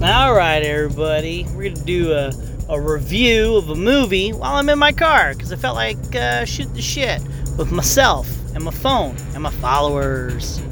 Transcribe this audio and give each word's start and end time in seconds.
All 0.00 0.32
right, 0.32 0.62
everybody. 0.62 1.44
We're 1.56 1.70
gonna 1.70 1.84
do 1.84 2.12
a, 2.12 2.32
a 2.68 2.80
review 2.80 3.56
of 3.56 3.68
a 3.70 3.74
movie 3.74 4.32
while 4.32 4.54
I'm 4.54 4.68
in 4.68 4.78
my 4.78 4.92
car 4.92 5.34
because 5.34 5.52
I 5.52 5.56
felt 5.56 5.74
like 5.74 6.14
uh, 6.14 6.44
shooting 6.44 6.72
the 6.74 6.80
shit 6.80 7.20
with 7.58 7.72
myself 7.72 8.28
and 8.54 8.62
my 8.62 8.70
phone 8.70 9.16
and 9.34 9.42
my 9.42 9.50
followers. 9.50 10.62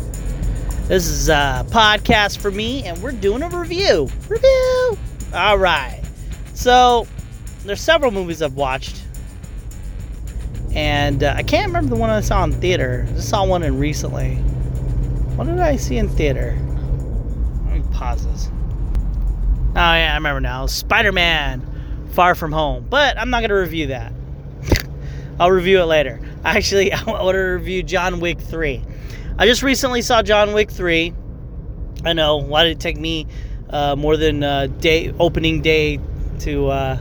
This 0.86 1.08
is 1.08 1.28
a 1.28 1.66
podcast 1.70 2.38
for 2.38 2.52
me, 2.52 2.84
and 2.84 3.02
we're 3.02 3.10
doing 3.10 3.42
a 3.42 3.48
review. 3.48 4.08
Review. 4.28 4.96
All 5.34 5.58
right. 5.58 6.00
So 6.54 7.08
there's 7.64 7.80
several 7.80 8.12
movies 8.12 8.42
I've 8.42 8.54
watched, 8.54 9.02
and 10.72 11.24
uh, 11.24 11.34
I 11.36 11.42
can't 11.42 11.66
remember 11.66 11.96
the 11.96 12.00
one 12.00 12.10
I 12.10 12.20
saw 12.20 12.44
in 12.44 12.52
theater. 12.52 13.04
I 13.08 13.12
just 13.14 13.28
saw 13.28 13.44
one 13.44 13.64
in 13.64 13.76
recently. 13.80 14.36
What 15.34 15.48
did 15.48 15.58
I 15.58 15.74
see 15.74 15.96
in 15.96 16.08
theater? 16.08 16.56
Let 17.64 17.74
me 17.74 17.82
pause 17.92 18.24
this. 18.24 18.50
Oh 19.76 19.78
yeah, 19.78 20.12
I 20.12 20.14
remember 20.14 20.40
now. 20.40 20.64
Spider-Man: 20.64 22.08
Far 22.12 22.34
From 22.34 22.50
Home. 22.50 22.86
But 22.88 23.18
I'm 23.18 23.28
not 23.28 23.42
gonna 23.42 23.60
review 23.60 23.88
that. 23.88 24.10
I'll 25.38 25.50
review 25.50 25.82
it 25.82 25.84
later. 25.84 26.18
Actually, 26.46 26.92
I 26.94 27.02
want 27.04 27.34
to 27.34 27.38
review 27.38 27.82
John 27.82 28.18
Wick 28.18 28.40
3. 28.40 28.82
I 29.36 29.44
just 29.44 29.62
recently 29.62 30.00
saw 30.00 30.22
John 30.22 30.54
Wick 30.54 30.70
3. 30.70 31.12
I 32.06 32.14
know. 32.14 32.38
Why 32.38 32.64
did 32.64 32.78
it 32.78 32.80
take 32.80 32.96
me 32.96 33.26
uh, 33.68 33.96
more 33.96 34.16
than 34.16 34.42
uh, 34.42 34.68
day 34.68 35.12
opening 35.18 35.60
day 35.60 36.00
to 36.38 36.68
uh, 36.68 36.98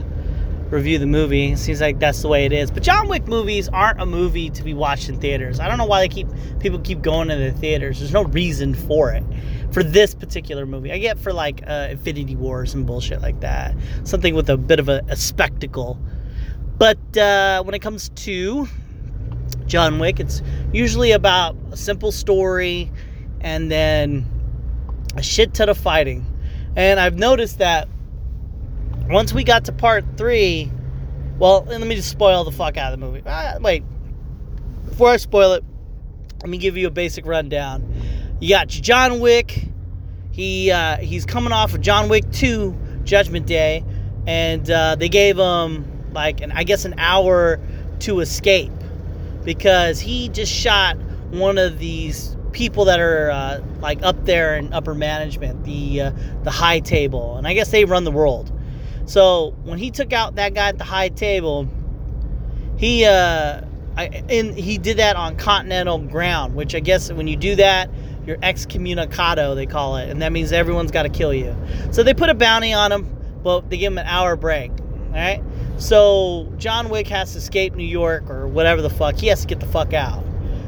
review 0.70 0.98
the 0.98 1.06
movie? 1.06 1.52
It 1.52 1.58
seems 1.58 1.80
like 1.80 1.98
that's 1.98 2.22
the 2.22 2.28
way 2.28 2.44
it 2.44 2.52
is. 2.52 2.70
But 2.70 2.82
John 2.82 3.08
Wick 3.08 3.26
movies 3.26 3.68
aren't 3.68 4.00
a 4.00 4.06
movie 4.06 4.50
to 4.50 4.62
be 4.62 4.74
watched 4.74 5.08
in 5.08 5.20
theaters. 5.20 5.60
I 5.60 5.68
don't 5.68 5.78
know 5.78 5.86
why 5.86 6.00
they 6.00 6.08
keep 6.08 6.28
people 6.58 6.78
keep 6.80 7.02
going 7.02 7.28
to 7.28 7.36
the 7.36 7.52
theaters. 7.52 7.98
There's 7.98 8.12
no 8.12 8.24
reason 8.24 8.74
for 8.74 9.12
it. 9.12 9.24
For 9.72 9.82
this 9.82 10.14
particular 10.14 10.64
movie, 10.64 10.92
I 10.92 10.98
get 10.98 11.18
for 11.18 11.32
like 11.32 11.62
uh, 11.66 11.88
Infinity 11.90 12.36
Wars 12.36 12.74
and 12.74 12.86
bullshit 12.86 13.20
like 13.20 13.40
that. 13.40 13.74
Something 14.04 14.34
with 14.34 14.48
a 14.48 14.56
bit 14.56 14.78
of 14.78 14.88
a, 14.88 15.02
a 15.08 15.16
spectacle. 15.16 15.98
But 16.78 17.16
uh, 17.16 17.62
when 17.62 17.74
it 17.74 17.80
comes 17.80 18.10
to 18.10 18.68
John 19.66 19.98
Wick, 19.98 20.20
it's 20.20 20.42
usually 20.72 21.12
about 21.12 21.56
a 21.72 21.76
simple 21.76 22.12
story 22.12 22.90
and 23.40 23.70
then 23.70 24.26
a 25.16 25.22
shit 25.22 25.54
ton 25.54 25.68
of 25.68 25.78
fighting. 25.78 26.24
And 26.76 27.00
I've 27.00 27.16
noticed 27.16 27.58
that 27.58 27.88
once 29.08 29.32
we 29.32 29.44
got 29.44 29.66
to 29.66 29.72
part 29.72 30.04
three, 30.16 30.70
well, 31.38 31.64
let 31.66 31.80
me 31.80 31.94
just 31.94 32.10
spoil 32.10 32.44
the 32.44 32.52
fuck 32.52 32.76
out 32.76 32.92
of 32.92 33.00
the 33.00 33.06
movie. 33.06 33.22
Ah, 33.26 33.56
wait, 33.60 33.84
before 34.88 35.10
I 35.10 35.16
spoil 35.16 35.52
it, 35.54 35.64
let 36.40 36.48
me 36.48 36.58
give 36.58 36.76
you 36.76 36.86
a 36.86 36.90
basic 36.90 37.26
rundown. 37.26 37.92
You 38.40 38.50
got 38.50 38.68
John 38.68 39.20
Wick. 39.20 39.68
He 40.32 40.70
uh, 40.70 40.98
he's 40.98 41.24
coming 41.24 41.52
off 41.52 41.74
of 41.74 41.80
John 41.80 42.08
Wick 42.08 42.30
2 42.30 43.02
Judgment 43.04 43.46
Day, 43.46 43.84
and 44.26 44.70
uh, 44.70 44.96
they 44.96 45.08
gave 45.08 45.38
him 45.38 46.12
like 46.12 46.40
an 46.40 46.52
I 46.52 46.64
guess 46.64 46.84
an 46.84 46.94
hour 46.98 47.60
to 48.00 48.20
escape 48.20 48.72
because 49.44 50.00
he 50.00 50.28
just 50.28 50.52
shot 50.52 50.96
one 51.30 51.56
of 51.56 51.78
these 51.78 52.36
people 52.52 52.86
that 52.86 53.00
are 53.00 53.30
uh, 53.30 53.60
like 53.80 54.02
up 54.02 54.24
there 54.24 54.56
in 54.56 54.72
upper 54.72 54.94
management, 54.94 55.64
the 55.64 56.02
uh, 56.02 56.12
the 56.42 56.50
high 56.50 56.80
table, 56.80 57.36
and 57.36 57.46
I 57.46 57.54
guess 57.54 57.70
they 57.70 57.84
run 57.84 58.04
the 58.04 58.10
world. 58.10 58.52
So 59.06 59.54
when 59.62 59.78
he 59.78 59.90
took 59.90 60.12
out 60.12 60.34
that 60.34 60.54
guy 60.54 60.68
at 60.68 60.78
the 60.78 60.84
high 60.84 61.08
table, 61.08 61.68
he 62.76 63.04
uh, 63.04 63.62
I, 63.96 64.22
and 64.28 64.54
he 64.54 64.78
did 64.78 64.98
that 64.98 65.16
on 65.16 65.36
continental 65.36 65.98
ground, 65.98 66.54
which 66.54 66.74
I 66.74 66.80
guess 66.80 67.10
when 67.10 67.26
you 67.26 67.36
do 67.36 67.56
that, 67.56 67.88
you're 68.26 68.36
excommunicado, 68.38 69.54
they 69.54 69.66
call 69.66 69.96
it, 69.96 70.10
and 70.10 70.20
that 70.20 70.32
means 70.32 70.52
everyone's 70.52 70.90
got 70.90 71.04
to 71.04 71.08
kill 71.08 71.32
you. 71.32 71.56
So 71.92 72.02
they 72.02 72.12
put 72.12 72.28
a 72.28 72.34
bounty 72.34 72.72
on 72.72 72.92
him, 72.92 73.16
but 73.42 73.70
they 73.70 73.78
give 73.78 73.92
him 73.92 73.98
an 73.98 74.06
hour 74.06 74.36
break. 74.36 74.70
All 74.70 75.12
right. 75.12 75.42
So 75.78 76.52
John 76.58 76.88
Wick 76.88 77.06
has 77.08 77.32
to 77.32 77.38
escape 77.38 77.74
New 77.74 77.84
York 77.84 78.28
or 78.28 78.48
whatever 78.48 78.82
the 78.82 78.90
fuck. 78.90 79.16
He 79.16 79.28
has 79.28 79.42
to 79.42 79.46
get 79.46 79.60
the 79.60 79.66
fuck 79.66 79.94
out. 79.94 80.24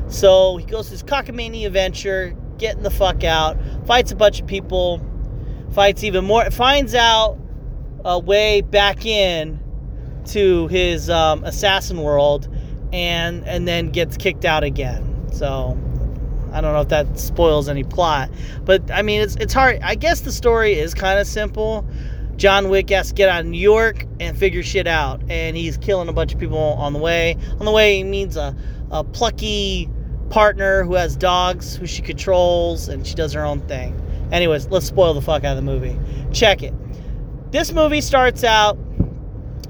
So 0.08 0.56
he 0.56 0.64
goes 0.64 0.86
to 0.86 0.92
his 0.92 1.02
cockamamie 1.02 1.66
adventure, 1.66 2.34
getting 2.56 2.82
the 2.82 2.90
fuck 2.90 3.24
out, 3.24 3.58
fights 3.86 4.12
a 4.12 4.16
bunch 4.16 4.40
of 4.40 4.46
people, 4.46 5.04
fights 5.72 6.04
even 6.04 6.24
more, 6.24 6.50
finds 6.50 6.94
out 6.94 7.38
a 8.04 8.18
way 8.18 8.60
back 8.60 9.04
in 9.04 9.60
to 10.26 10.68
his 10.68 11.08
um, 11.08 11.44
assassin 11.44 12.02
world, 12.02 12.48
and 12.92 13.46
and 13.46 13.66
then 13.66 13.90
gets 13.90 14.16
kicked 14.16 14.44
out 14.44 14.64
again. 14.64 15.28
So 15.32 15.78
I 16.52 16.60
don't 16.60 16.72
know 16.72 16.80
if 16.80 16.88
that 16.88 17.18
spoils 17.18 17.68
any 17.68 17.84
plot, 17.84 18.30
but 18.64 18.90
I 18.90 19.02
mean 19.02 19.20
it's 19.20 19.36
it's 19.36 19.52
hard. 19.52 19.80
I 19.82 19.94
guess 19.94 20.20
the 20.20 20.32
story 20.32 20.74
is 20.74 20.94
kind 20.94 21.18
of 21.18 21.26
simple. 21.26 21.86
John 22.36 22.68
Wick 22.70 22.90
has 22.90 23.08
to 23.08 23.14
get 23.14 23.28
out 23.28 23.40
of 23.40 23.46
New 23.46 23.58
York 23.58 24.06
and 24.20 24.38
figure 24.38 24.62
shit 24.62 24.86
out, 24.86 25.20
and 25.28 25.56
he's 25.56 25.76
killing 25.76 26.08
a 26.08 26.12
bunch 26.12 26.32
of 26.32 26.38
people 26.38 26.58
on 26.58 26.92
the 26.92 26.98
way. 27.00 27.36
On 27.58 27.66
the 27.66 27.72
way, 27.72 27.96
he 27.96 28.04
means 28.04 28.36
a, 28.36 28.54
a 28.92 29.02
plucky 29.02 29.90
partner 30.30 30.84
who 30.84 30.94
has 30.94 31.16
dogs 31.16 31.74
who 31.74 31.86
she 31.86 32.00
controls, 32.00 32.88
and 32.88 33.04
she 33.04 33.14
does 33.14 33.32
her 33.32 33.44
own 33.44 33.60
thing. 33.62 34.00
Anyways, 34.30 34.68
let's 34.68 34.86
spoil 34.86 35.14
the 35.14 35.22
fuck 35.22 35.42
out 35.42 35.56
of 35.56 35.64
the 35.64 35.70
movie. 35.70 35.98
Check 36.32 36.62
it. 36.62 36.74
This 37.50 37.72
movie 37.72 38.00
starts 38.00 38.44
out. 38.44 38.78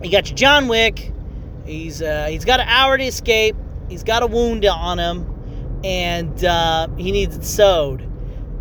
You 0.02 0.10
got 0.10 0.28
your 0.28 0.36
John 0.36 0.68
Wick. 0.68 1.12
He's 1.64 2.02
uh, 2.02 2.26
he's 2.26 2.44
got 2.44 2.60
an 2.60 2.68
hour 2.68 2.96
to 2.96 3.04
escape. 3.04 3.56
He's 3.88 4.02
got 4.02 4.22
a 4.22 4.26
wound 4.26 4.64
on 4.64 4.98
him, 4.98 5.80
and 5.84 6.44
uh, 6.44 6.88
he 6.96 7.12
needs 7.12 7.36
it 7.36 7.44
sewed 7.44 8.08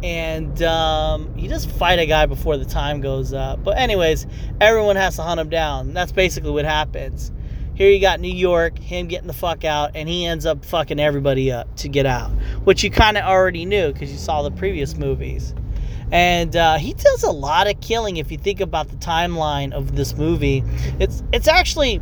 and 0.04 0.62
um, 0.62 1.34
he 1.36 1.48
just 1.48 1.70
fight 1.70 2.00
a 2.00 2.06
guy 2.06 2.26
before 2.26 2.58
the 2.58 2.66
time 2.66 3.02
goes 3.02 3.34
up. 3.34 3.64
But 3.64 3.78
anyways, 3.78 4.28
everyone 4.62 4.96
has 4.96 5.16
to 5.16 5.24
hunt 5.24 5.40
him 5.40 5.50
down. 5.50 5.94
That's 5.94 6.12
basically 6.12 6.52
what 6.52 6.66
happens. 6.66 7.32
Here 7.74 7.90
you 7.90 8.00
got 8.00 8.20
New 8.20 8.34
York, 8.34 8.78
him 8.80 9.08
getting 9.08 9.28
the 9.28 9.34
fuck 9.34 9.64
out, 9.64 9.92
and 9.96 10.10
he 10.10 10.26
ends 10.26 10.46
up 10.46 10.66
fucking 10.66 11.00
everybody 11.00 11.52
up 11.52 11.76
to 11.78 11.90
get 11.90 12.06
out, 12.06 12.30
which 12.64 12.84
you 12.84 12.90
kind 12.90 13.18
of 13.18 13.24
already 13.26 13.66
knew 13.66 13.92
because 13.94 14.12
you 14.12 14.18
saw 14.18 14.42
the 14.42 14.52
previous 14.52 14.96
movies. 14.96 15.54
And 16.12 16.56
uh, 16.56 16.78
he 16.78 16.94
does 16.94 17.24
a 17.24 17.32
lot 17.32 17.70
of 17.70 17.80
killing 17.82 18.18
if 18.18 18.32
you 18.32 18.38
think 18.38 18.62
about 18.62 18.90
the 18.90 18.96
timeline 18.98 19.74
of 19.74 19.96
this 19.96 20.16
movie. 20.16 20.64
It's 21.00 21.22
it's 21.34 21.48
actually 21.48 22.00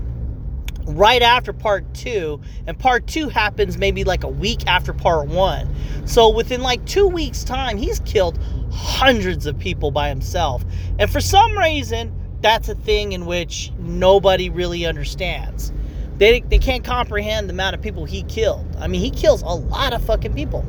right 0.87 1.21
after 1.21 1.51
part 1.51 1.91
two, 1.93 2.39
and 2.67 2.77
part 2.77 3.07
two 3.07 3.29
happens 3.29 3.77
maybe 3.77 4.03
like 4.03 4.23
a 4.23 4.29
week 4.29 4.67
after 4.67 4.93
part 4.93 5.27
one. 5.27 5.67
So 6.05 6.29
within 6.29 6.61
like 6.61 6.85
two 6.85 7.07
weeks' 7.07 7.43
time, 7.43 7.77
he's 7.77 7.99
killed 8.01 8.39
hundreds 8.71 9.45
of 9.47 9.57
people 9.57 9.91
by 9.91 10.09
himself. 10.09 10.63
And 10.99 11.09
for 11.09 11.21
some 11.21 11.57
reason, 11.57 12.13
that's 12.41 12.69
a 12.69 12.75
thing 12.75 13.13
in 13.13 13.25
which 13.25 13.71
nobody 13.79 14.49
really 14.49 14.85
understands. 14.85 15.73
They, 16.17 16.41
they 16.41 16.59
can't 16.59 16.83
comprehend 16.83 17.49
the 17.49 17.53
amount 17.53 17.75
of 17.75 17.81
people 17.81 18.05
he 18.05 18.23
killed. 18.23 18.65
I 18.79 18.87
mean, 18.87 19.01
he 19.01 19.09
kills 19.09 19.41
a 19.41 19.47
lot 19.47 19.93
of 19.93 20.05
fucking 20.05 20.33
people. 20.33 20.65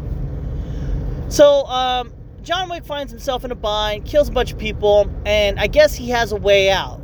So, 1.29 1.67
um, 1.67 2.13
John 2.47 2.69
Wick 2.69 2.85
finds 2.85 3.11
himself 3.11 3.45
in 3.45 3.51
a 3.51 3.57
bind, 3.57 4.05
kills 4.05 4.29
a 4.29 4.33
bunch 4.33 4.53
of 4.53 4.59
people, 4.59 5.11
and 5.27 5.59
I 5.59 5.67
guess 5.67 5.97
he 5.97 6.11
has 6.11 6.31
a 6.31 6.37
way 6.37 6.71
out. 6.71 7.01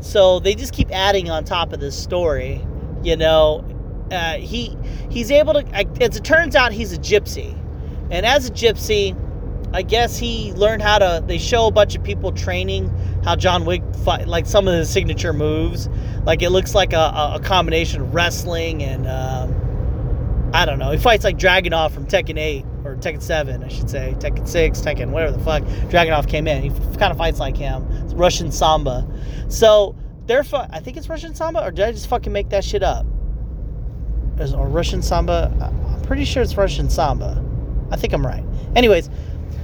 So 0.00 0.38
they 0.38 0.54
just 0.54 0.74
keep 0.74 0.90
adding 0.90 1.30
on 1.30 1.44
top 1.44 1.72
of 1.72 1.80
this 1.80 1.98
story. 1.98 2.62
You 3.02 3.16
know, 3.16 3.64
uh, 4.10 4.34
he 4.34 4.76
he's 5.08 5.30
able 5.30 5.54
to. 5.54 5.66
As 6.02 6.18
it 6.18 6.24
turns 6.24 6.54
out, 6.54 6.72
he's 6.72 6.92
a 6.92 6.98
gypsy, 6.98 7.58
and 8.10 8.26
as 8.26 8.50
a 8.50 8.52
gypsy, 8.52 9.16
I 9.72 9.80
guess 9.80 10.18
he 10.18 10.52
learned 10.52 10.82
how 10.82 10.98
to. 10.98 11.24
They 11.26 11.38
show 11.38 11.68
a 11.68 11.72
bunch 11.72 11.96
of 11.96 12.04
people 12.04 12.30
training 12.30 12.90
how 13.24 13.34
John 13.34 13.64
Wick 13.64 13.82
fight, 14.04 14.28
like 14.28 14.44
some 14.44 14.68
of 14.68 14.74
his 14.74 14.90
signature 14.90 15.32
moves. 15.32 15.88
Like 16.26 16.42
it 16.42 16.50
looks 16.50 16.74
like 16.74 16.92
a, 16.92 17.32
a 17.36 17.40
combination 17.42 18.02
of 18.02 18.12
wrestling 18.12 18.82
and 18.82 19.06
um, 19.06 20.50
I 20.52 20.66
don't 20.66 20.78
know. 20.78 20.90
He 20.90 20.98
fights 20.98 21.24
like 21.24 21.38
Dragunov 21.38 21.92
from 21.92 22.04
Tekken 22.04 22.38
8 22.38 22.66
or 22.92 22.96
Tekken 22.96 23.22
7, 23.22 23.62
I 23.64 23.68
should 23.68 23.88
say. 23.90 24.14
Tekken 24.18 24.46
6, 24.46 24.80
Tekken, 24.80 25.10
whatever 25.10 25.32
the 25.36 25.42
fuck. 25.42 25.62
Dragunov 25.90 26.28
came 26.28 26.46
in. 26.46 26.62
He 26.62 26.68
f- 26.68 26.98
kind 26.98 27.10
of 27.10 27.18
fights 27.18 27.40
like 27.40 27.56
him. 27.56 27.86
It's 28.04 28.14
Russian 28.14 28.52
Sambo. 28.52 29.10
So 29.48 29.96
they're. 30.26 30.44
Fu- 30.44 30.56
I 30.56 30.80
think 30.80 30.96
it's 30.96 31.08
Russian 31.08 31.34
Sambo, 31.34 31.62
or 31.62 31.70
did 31.70 31.84
I 31.86 31.92
just 31.92 32.06
fucking 32.06 32.32
make 32.32 32.50
that 32.50 32.64
shit 32.64 32.82
up? 32.82 33.06
Is 34.38 34.54
or 34.54 34.68
Russian 34.68 35.02
Sambo? 35.02 35.44
I'm 35.60 36.02
pretty 36.02 36.24
sure 36.24 36.42
it's 36.42 36.56
Russian 36.56 36.88
Sambo. 36.90 37.48
I 37.90 37.96
think 37.96 38.12
I'm 38.12 38.26
right. 38.26 38.44
Anyways, 38.74 39.10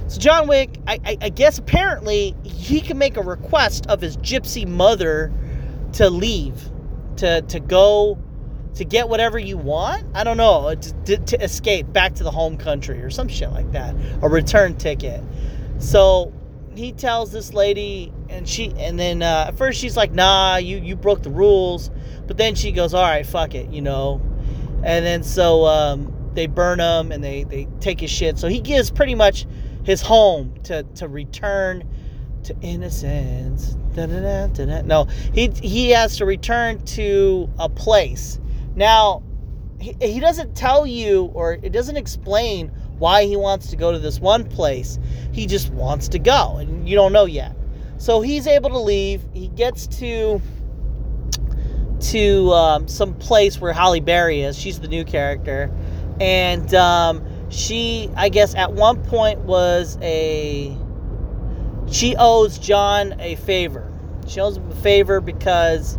so 0.07 0.19
John 0.19 0.47
Wick, 0.47 0.77
I, 0.87 0.99
I, 1.05 1.17
I 1.21 1.29
guess 1.29 1.57
apparently 1.57 2.35
he 2.43 2.81
can 2.81 2.97
make 2.97 3.17
a 3.17 3.21
request 3.23 3.87
of 3.87 4.01
his 4.01 4.17
gypsy 4.17 4.67
mother 4.67 5.31
to 5.93 6.09
leave, 6.09 6.69
to 7.17 7.41
to 7.43 7.59
go 7.59 8.17
to 8.75 8.85
get 8.85 9.09
whatever 9.09 9.37
you 9.37 9.57
want. 9.57 10.05
I 10.13 10.23
don't 10.23 10.37
know 10.37 10.75
to, 11.05 11.17
to, 11.17 11.43
escape 11.43 11.91
back 11.91 12.15
to 12.15 12.23
the 12.23 12.31
home 12.31 12.57
country 12.57 13.01
or 13.01 13.09
some 13.09 13.27
shit 13.27 13.51
like 13.51 13.71
that, 13.71 13.95
a 14.21 14.29
return 14.29 14.75
ticket. 14.77 15.23
So 15.79 16.33
he 16.75 16.91
tells 16.91 17.31
this 17.31 17.53
lady, 17.53 18.11
and 18.29 18.47
she, 18.47 18.73
and 18.77 18.97
then 18.99 19.21
uh, 19.21 19.45
at 19.49 19.57
first 19.57 19.79
she's 19.79 19.97
like, 19.97 20.11
"Nah, 20.11 20.57
you 20.57 20.77
you 20.77 20.95
broke 20.95 21.23
the 21.23 21.29
rules," 21.29 21.91
but 22.27 22.37
then 22.37 22.55
she 22.55 22.71
goes, 22.71 22.93
"All 22.93 23.03
right, 23.03 23.25
fuck 23.25 23.55
it," 23.55 23.69
you 23.69 23.81
know. 23.81 24.21
And 24.83 25.05
then 25.05 25.23
so 25.23 25.65
um, 25.65 26.13
they 26.33 26.47
burn 26.47 26.79
him 26.79 27.11
and 27.11 27.23
they 27.23 27.43
they 27.43 27.67
take 27.79 27.99
his 27.99 28.09
shit. 28.09 28.37
So 28.37 28.47
he 28.47 28.61
gives 28.61 28.91
pretty 28.91 29.15
much 29.15 29.45
his 29.83 30.01
home 30.01 30.53
to 30.63 30.83
to 30.95 31.07
return 31.07 31.87
to 32.43 32.55
innocence. 32.61 33.75
Da-da-da, 33.93 34.47
da-da. 34.47 34.81
No, 34.83 35.05
he 35.33 35.47
he 35.61 35.89
has 35.89 36.17
to 36.17 36.25
return 36.25 36.83
to 36.85 37.49
a 37.59 37.67
place. 37.67 38.39
Now, 38.79 39.23
he, 39.81 39.93
he 40.01 40.19
doesn't 40.21 40.55
tell 40.55 40.87
you 40.87 41.31
or 41.33 41.59
it 41.61 41.73
doesn't 41.73 41.97
explain 41.97 42.69
why 42.97 43.25
he 43.25 43.35
wants 43.35 43.67
to 43.71 43.75
go 43.75 43.91
to 43.91 43.99
this 43.99 44.21
one 44.21 44.45
place. 44.45 44.97
He 45.33 45.47
just 45.47 45.69
wants 45.71 46.07
to 46.09 46.19
go, 46.19 46.55
and 46.57 46.87
you 46.87 46.95
don't 46.95 47.11
know 47.11 47.25
yet. 47.25 47.57
So 47.97 48.21
he's 48.21 48.47
able 48.47 48.69
to 48.69 48.79
leave. 48.79 49.21
He 49.33 49.49
gets 49.49 49.85
to 49.99 50.41
to 52.11 52.51
um, 52.53 52.87
some 52.87 53.13
place 53.15 53.59
where 53.59 53.73
Halle 53.73 53.99
Berry 53.99 54.43
is. 54.43 54.57
She's 54.57 54.79
the 54.79 54.87
new 54.87 55.03
character, 55.03 55.69
and 56.21 56.73
um, 56.73 57.21
she, 57.49 58.09
I 58.15 58.29
guess, 58.29 58.55
at 58.55 58.71
one 58.71 59.03
point 59.03 59.39
was 59.39 59.97
a. 60.01 60.77
She 61.91 62.15
owes 62.17 62.57
John 62.57 63.19
a 63.19 63.35
favor. 63.35 63.91
She 64.25 64.39
owes 64.39 64.55
him 64.55 64.71
a 64.71 64.75
favor 64.75 65.19
because 65.19 65.97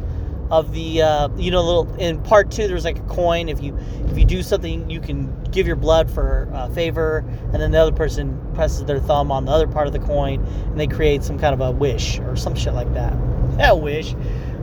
of 0.50 0.72
the 0.72 1.02
uh, 1.02 1.28
you 1.36 1.50
know 1.50 1.62
little 1.62 1.94
in 1.96 2.20
part 2.22 2.50
two 2.50 2.66
there's 2.66 2.84
like 2.84 2.98
a 2.98 3.02
coin. 3.02 3.48
If 3.48 3.62
you 3.62 3.76
if 4.08 4.18
you 4.18 4.24
do 4.24 4.42
something 4.42 4.90
you 4.90 5.00
can 5.00 5.42
give 5.44 5.66
your 5.66 5.76
blood 5.76 6.10
for 6.10 6.48
a 6.52 6.68
favor 6.70 7.18
and 7.52 7.54
then 7.54 7.70
the 7.70 7.78
other 7.78 7.92
person 7.92 8.38
presses 8.54 8.84
their 8.84 9.00
thumb 9.00 9.30
on 9.30 9.44
the 9.44 9.52
other 9.52 9.66
part 9.66 9.86
of 9.86 9.92
the 9.92 9.98
coin 10.00 10.44
and 10.44 10.78
they 10.78 10.86
create 10.86 11.22
some 11.22 11.38
kind 11.38 11.54
of 11.54 11.60
a 11.60 11.70
wish 11.70 12.18
or 12.20 12.36
some 12.36 12.54
shit 12.54 12.74
like 12.74 12.92
that. 12.94 13.12
A 13.60 13.76
wish 13.76 14.14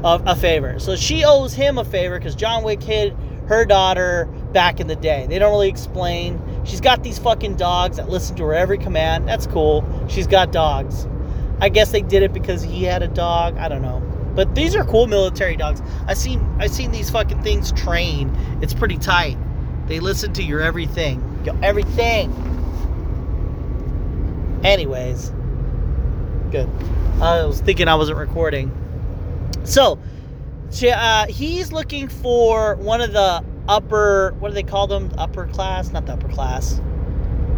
of 0.04 0.26
a 0.26 0.36
favor. 0.36 0.80
So 0.80 0.96
she 0.96 1.24
owes 1.26 1.54
him 1.54 1.78
a 1.78 1.84
favor 1.84 2.18
because 2.18 2.36
john 2.36 2.64
wick 2.64 2.82
hid 2.82 3.16
her 3.48 3.66
daughter 3.66 4.26
back 4.54 4.80
in 4.80 4.88
the 4.88 4.96
day. 4.96 5.28
They 5.30 5.40
don't 5.40 5.52
really 5.52 5.70
explain. 5.70 6.42
She's 6.66 6.82
got 6.82 7.04
these 7.04 7.20
fucking 7.20 7.58
dogs 7.58 7.98
that 7.98 8.10
listen 8.10 8.36
to 8.38 8.44
her 8.46 8.54
every 8.54 8.78
command. 8.78 9.28
That's 9.28 9.46
cool. 9.46 9.86
She's 10.10 10.28
got 10.28 10.52
dogs. 10.52 11.06
I 11.60 11.70
guess 11.70 11.92
they 11.92 12.02
did 12.02 12.24
it 12.24 12.34
because 12.34 12.62
he 12.62 12.84
had 12.84 13.04
a 13.04 13.08
dog. 13.08 13.58
I 13.58 13.68
don't 13.68 13.82
know 13.82 14.17
but 14.38 14.54
these 14.54 14.76
are 14.76 14.86
cool 14.86 15.08
military 15.08 15.56
dogs. 15.58 15.82
I 16.06 16.14
seen 16.14 16.40
I 16.60 16.68
seen 16.68 16.92
these 16.92 17.10
fucking 17.10 17.42
things 17.42 17.72
train. 17.72 18.30
It's 18.62 18.72
pretty 18.72 19.00
tight. 19.00 19.36
They 19.88 20.00
listen 20.00 20.32
to 20.34 20.44
your 20.44 20.62
everything. 20.62 21.42
Your 21.44 21.56
everything. 21.64 22.32
Anyways, 24.64 25.32
good. 26.52 26.70
I 27.20 27.46
was 27.46 27.62
thinking 27.62 27.88
I 27.88 27.96
wasn't 27.96 28.20
recording. 28.20 28.72
So, 29.64 29.98
uh, 30.84 31.26
he's 31.26 31.72
looking 31.72 32.08
for 32.08 32.76
one 32.76 33.02
of 33.02 33.14
the 33.14 33.44
upper. 33.68 34.36
What 34.38 34.50
do 34.50 34.54
they 34.54 34.62
call 34.62 34.86
them? 34.86 35.12
Upper 35.18 35.48
class? 35.48 35.92
Not 35.92 36.06
the 36.06 36.14
upper 36.14 36.30
class. 36.30 36.80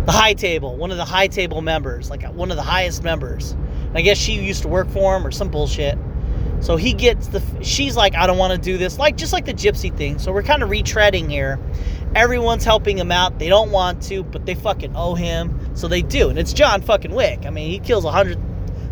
The 0.06 0.14
high 0.14 0.34
table. 0.34 0.78
One 0.78 0.92
of 0.92 0.98
the 0.98 1.04
high 1.06 1.28
table 1.28 1.62
members, 1.62 2.10
like 2.10 2.24
one 2.24 2.52
of 2.52 2.56
the 2.56 2.64
highest 2.64 3.04
members. 3.04 3.54
I 3.94 4.02
guess 4.02 4.18
she 4.18 4.34
used 4.34 4.62
to 4.62 4.70
work 4.70 4.88
for 4.88 5.18
him 5.18 5.28
or 5.28 5.32
some 5.32 5.50
bullshit. 5.50 5.98
So 6.62 6.76
he 6.76 6.94
gets 6.94 7.28
the. 7.28 7.42
She's 7.64 7.96
like, 7.96 8.16
I 8.16 8.28
don't 8.28 8.38
want 8.38 8.54
to 8.54 8.60
do 8.60 8.78
this. 8.78 8.98
Like 8.98 9.16
just 9.16 9.34
like 9.34 9.46
the 9.46 9.54
gypsy 9.54 9.96
thing. 9.96 10.20
So 10.20 10.32
we're 10.32 10.44
kind 10.44 10.62
of 10.62 10.70
retreading 10.70 11.30
here. 11.30 11.60
Everyone's 12.16 12.64
helping 12.64 12.98
him 12.98 13.12
out. 13.12 13.40
They 13.40 13.50
don't 13.50 13.72
want 13.72 14.02
to, 14.04 14.24
but 14.24 14.46
they 14.46 14.56
fucking 14.56 14.96
owe 14.96 15.16
him. 15.16 15.76
So 15.76 15.88
they 15.88 16.02
do. 16.02 16.30
And 16.30 16.38
it's 16.38 16.54
John 16.54 16.82
fucking 16.82 17.12
Wick. 17.12 17.46
I 17.46 17.50
mean, 17.50 17.70
he 17.70 17.80
kills 17.80 18.04
100, 18.04 18.38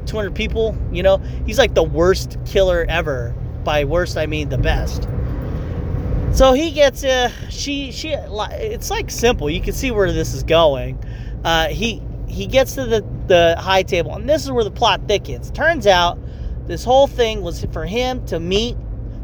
200 0.05 0.35
people. 0.35 0.77
You 0.91 1.03
know, 1.03 1.17
he's 1.45 1.57
like 1.57 1.73
the 1.73 1.83
worst 1.83 2.37
killer 2.45 2.85
ever. 2.87 3.35
By 3.63 3.83
worst, 3.83 4.17
I 4.17 4.27
mean 4.27 4.49
the 4.49 4.57
best. 4.57 5.07
So 6.33 6.53
he 6.53 6.71
gets 6.71 7.03
uh 7.03 7.31
she 7.49 7.91
she 7.91 8.09
it's 8.13 8.89
like 8.89 9.09
simple. 9.11 9.49
You 9.49 9.59
can 9.59 9.73
see 9.73 9.91
where 9.91 10.11
this 10.11 10.33
is 10.33 10.43
going. 10.43 11.03
Uh, 11.43 11.67
he 11.67 12.01
he 12.27 12.45
gets 12.45 12.75
to 12.75 12.85
the 12.85 13.05
the 13.27 13.55
high 13.57 13.83
table, 13.83 14.13
and 14.15 14.29
this 14.29 14.43
is 14.43 14.51
where 14.51 14.63
the 14.63 14.71
plot 14.71 15.01
thickens. 15.07 15.51
Turns 15.51 15.87
out 15.87 16.17
this 16.67 16.83
whole 16.83 17.07
thing 17.07 17.41
was 17.41 17.65
for 17.71 17.85
him 17.85 18.25
to 18.27 18.39
meet 18.39 18.75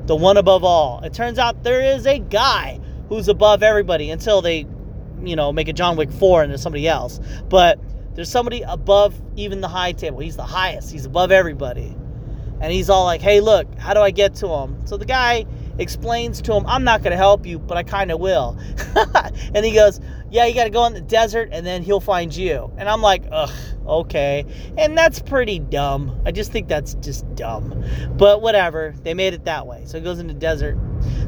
the 0.05 0.15
one 0.15 0.37
above 0.37 0.63
all. 0.63 1.01
It 1.03 1.13
turns 1.13 1.37
out 1.37 1.63
there 1.63 1.81
is 1.81 2.05
a 2.05 2.19
guy 2.19 2.79
who's 3.09 3.27
above 3.27 3.63
everybody 3.63 4.09
until 4.09 4.41
they, 4.41 4.65
you 5.23 5.35
know, 5.35 5.51
make 5.51 5.67
a 5.67 5.73
John 5.73 5.95
Wick 5.95 6.11
4 6.11 6.43
and 6.43 6.51
there's 6.51 6.61
somebody 6.61 6.87
else. 6.87 7.19
But 7.49 7.79
there's 8.15 8.29
somebody 8.29 8.61
above 8.61 9.19
even 9.35 9.61
the 9.61 9.67
high 9.67 9.91
table. 9.91 10.19
He's 10.19 10.35
the 10.35 10.43
highest, 10.43 10.91
he's 10.91 11.05
above 11.05 11.31
everybody. 11.31 11.95
And 12.61 12.71
he's 12.71 12.89
all 12.89 13.03
like, 13.03 13.21
hey, 13.21 13.41
look, 13.41 13.67
how 13.77 13.93
do 13.93 13.99
I 13.99 14.11
get 14.11 14.35
to 14.35 14.47
him? 14.47 14.85
So 14.87 14.95
the 14.95 15.05
guy 15.05 15.45
explains 15.79 16.41
to 16.43 16.53
him, 16.53 16.65
I'm 16.67 16.83
not 16.83 17.01
going 17.01 17.11
to 17.11 17.17
help 17.17 17.45
you, 17.45 17.59
but 17.59 17.77
I 17.77 17.83
kind 17.83 18.11
of 18.11 18.19
will. 18.19 18.57
and 19.53 19.65
he 19.65 19.73
goes, 19.73 19.99
Yeah, 20.29 20.45
you 20.45 20.55
got 20.55 20.65
to 20.65 20.69
go 20.69 20.85
in 20.85 20.93
the 20.93 21.01
desert 21.01 21.49
and 21.51 21.65
then 21.65 21.83
he'll 21.83 21.99
find 21.99 22.35
you. 22.35 22.71
And 22.77 22.87
I'm 22.87 23.01
like, 23.01 23.23
Ugh, 23.31 23.51
okay. 23.85 24.45
And 24.77 24.97
that's 24.97 25.19
pretty 25.19 25.59
dumb. 25.59 26.21
I 26.25 26.31
just 26.31 26.51
think 26.51 26.67
that's 26.67 26.95
just 26.95 27.33
dumb. 27.35 27.83
But 28.17 28.41
whatever. 28.41 28.93
They 29.03 29.13
made 29.13 29.33
it 29.33 29.45
that 29.45 29.67
way. 29.67 29.83
So 29.85 29.97
he 29.97 30.03
goes 30.03 30.19
in 30.19 30.27
the 30.27 30.33
desert. 30.33 30.77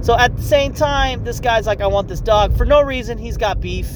So 0.01 0.17
at 0.17 0.35
the 0.35 0.43
same 0.43 0.73
time, 0.73 1.23
this 1.23 1.39
guy's 1.39 1.67
like, 1.67 1.81
I 1.81 1.87
want 1.87 2.07
this 2.07 2.21
dog. 2.21 2.57
For 2.57 2.65
no 2.65 2.81
reason, 2.81 3.17
he's 3.17 3.37
got 3.37 3.59
beef. 3.59 3.89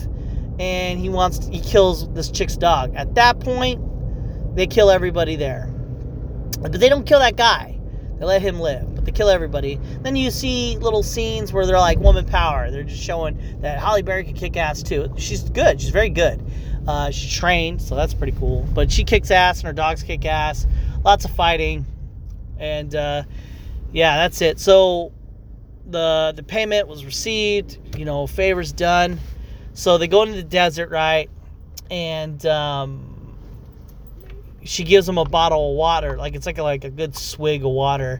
And 0.60 1.00
he 1.00 1.10
wants, 1.10 1.40
to, 1.40 1.52
he 1.52 1.62
kills 1.62 2.12
this 2.14 2.30
chick's 2.30 2.58
dog. 2.58 2.94
At 2.96 3.16
that 3.16 3.40
point, 3.40 3.82
they 4.56 4.68
kill 4.68 4.90
everybody 4.90 5.36
there. 5.36 5.68
But 6.60 6.74
they 6.74 6.90
don't 6.90 7.06
kill 7.06 7.20
that 7.20 7.38
guy. 7.38 7.80
They 8.20 8.26
let 8.26 8.42
him 8.42 8.60
live 8.60 8.90
but 9.00 9.06
they 9.06 9.14
kill 9.14 9.30
everybody. 9.30 9.80
Then 10.02 10.18
you 10.18 10.30
see 10.30 10.78
little 10.78 11.04
scenes 11.04 11.54
where 11.54 11.66
they're 11.66 11.80
like 11.80 12.00
woman 12.00 12.26
power. 12.26 12.70
They're 12.70 12.84
just 12.84 13.02
showing 13.02 13.40
that 13.62 13.80
Halle 13.80 14.02
Berry 14.02 14.26
can 14.26 14.34
kick 14.34 14.58
ass 14.58 14.84
too. 14.84 15.10
She's 15.16 15.50
good. 15.50 15.80
She's 15.80 15.92
very 15.92 16.10
good. 16.10 16.44
Uh, 16.90 17.12
she's 17.12 17.32
trained, 17.32 17.80
so 17.80 17.94
that's 17.94 18.16
pretty 18.16 18.36
cool. 18.40 18.68
But 18.74 18.92
she 18.92 19.04
kicks 19.04 19.30
ass 19.30 19.60
and 19.60 19.68
her 19.68 19.74
dogs 19.74 20.02
kick 20.02 20.26
ass. 20.26 20.66
Lots 21.06 21.24
of 21.24 21.30
fighting, 21.30 21.86
and 22.58 22.96
uh, 22.96 23.24
yeah, 23.92 24.18
that's 24.18 24.42
it. 24.42 24.60
So 24.60 25.12
the 25.86 26.34
the 26.36 26.42
payment 26.42 26.88
was 26.88 27.06
received. 27.06 27.78
You 27.96 28.06
know, 28.06 28.26
favors 28.26 28.74
done. 28.74 29.20
So 29.76 30.00
they 30.00 30.08
go 30.08 30.24
into 30.24 30.34
the 30.34 30.42
desert, 30.42 30.90
right? 30.90 31.30
And 31.92 32.44
um, 32.48 33.36
she 34.64 34.84
gives 34.84 35.08
him 35.08 35.20
a 35.20 35.26
bottle 35.26 35.70
of 35.70 35.78
water, 35.78 36.18
like 36.18 36.34
it's 36.34 36.48
like 36.48 36.58
a, 36.58 36.64
like 36.64 36.86
a 36.86 36.90
good 36.90 37.16
swig 37.16 37.64
of 37.64 37.70
water 37.70 38.20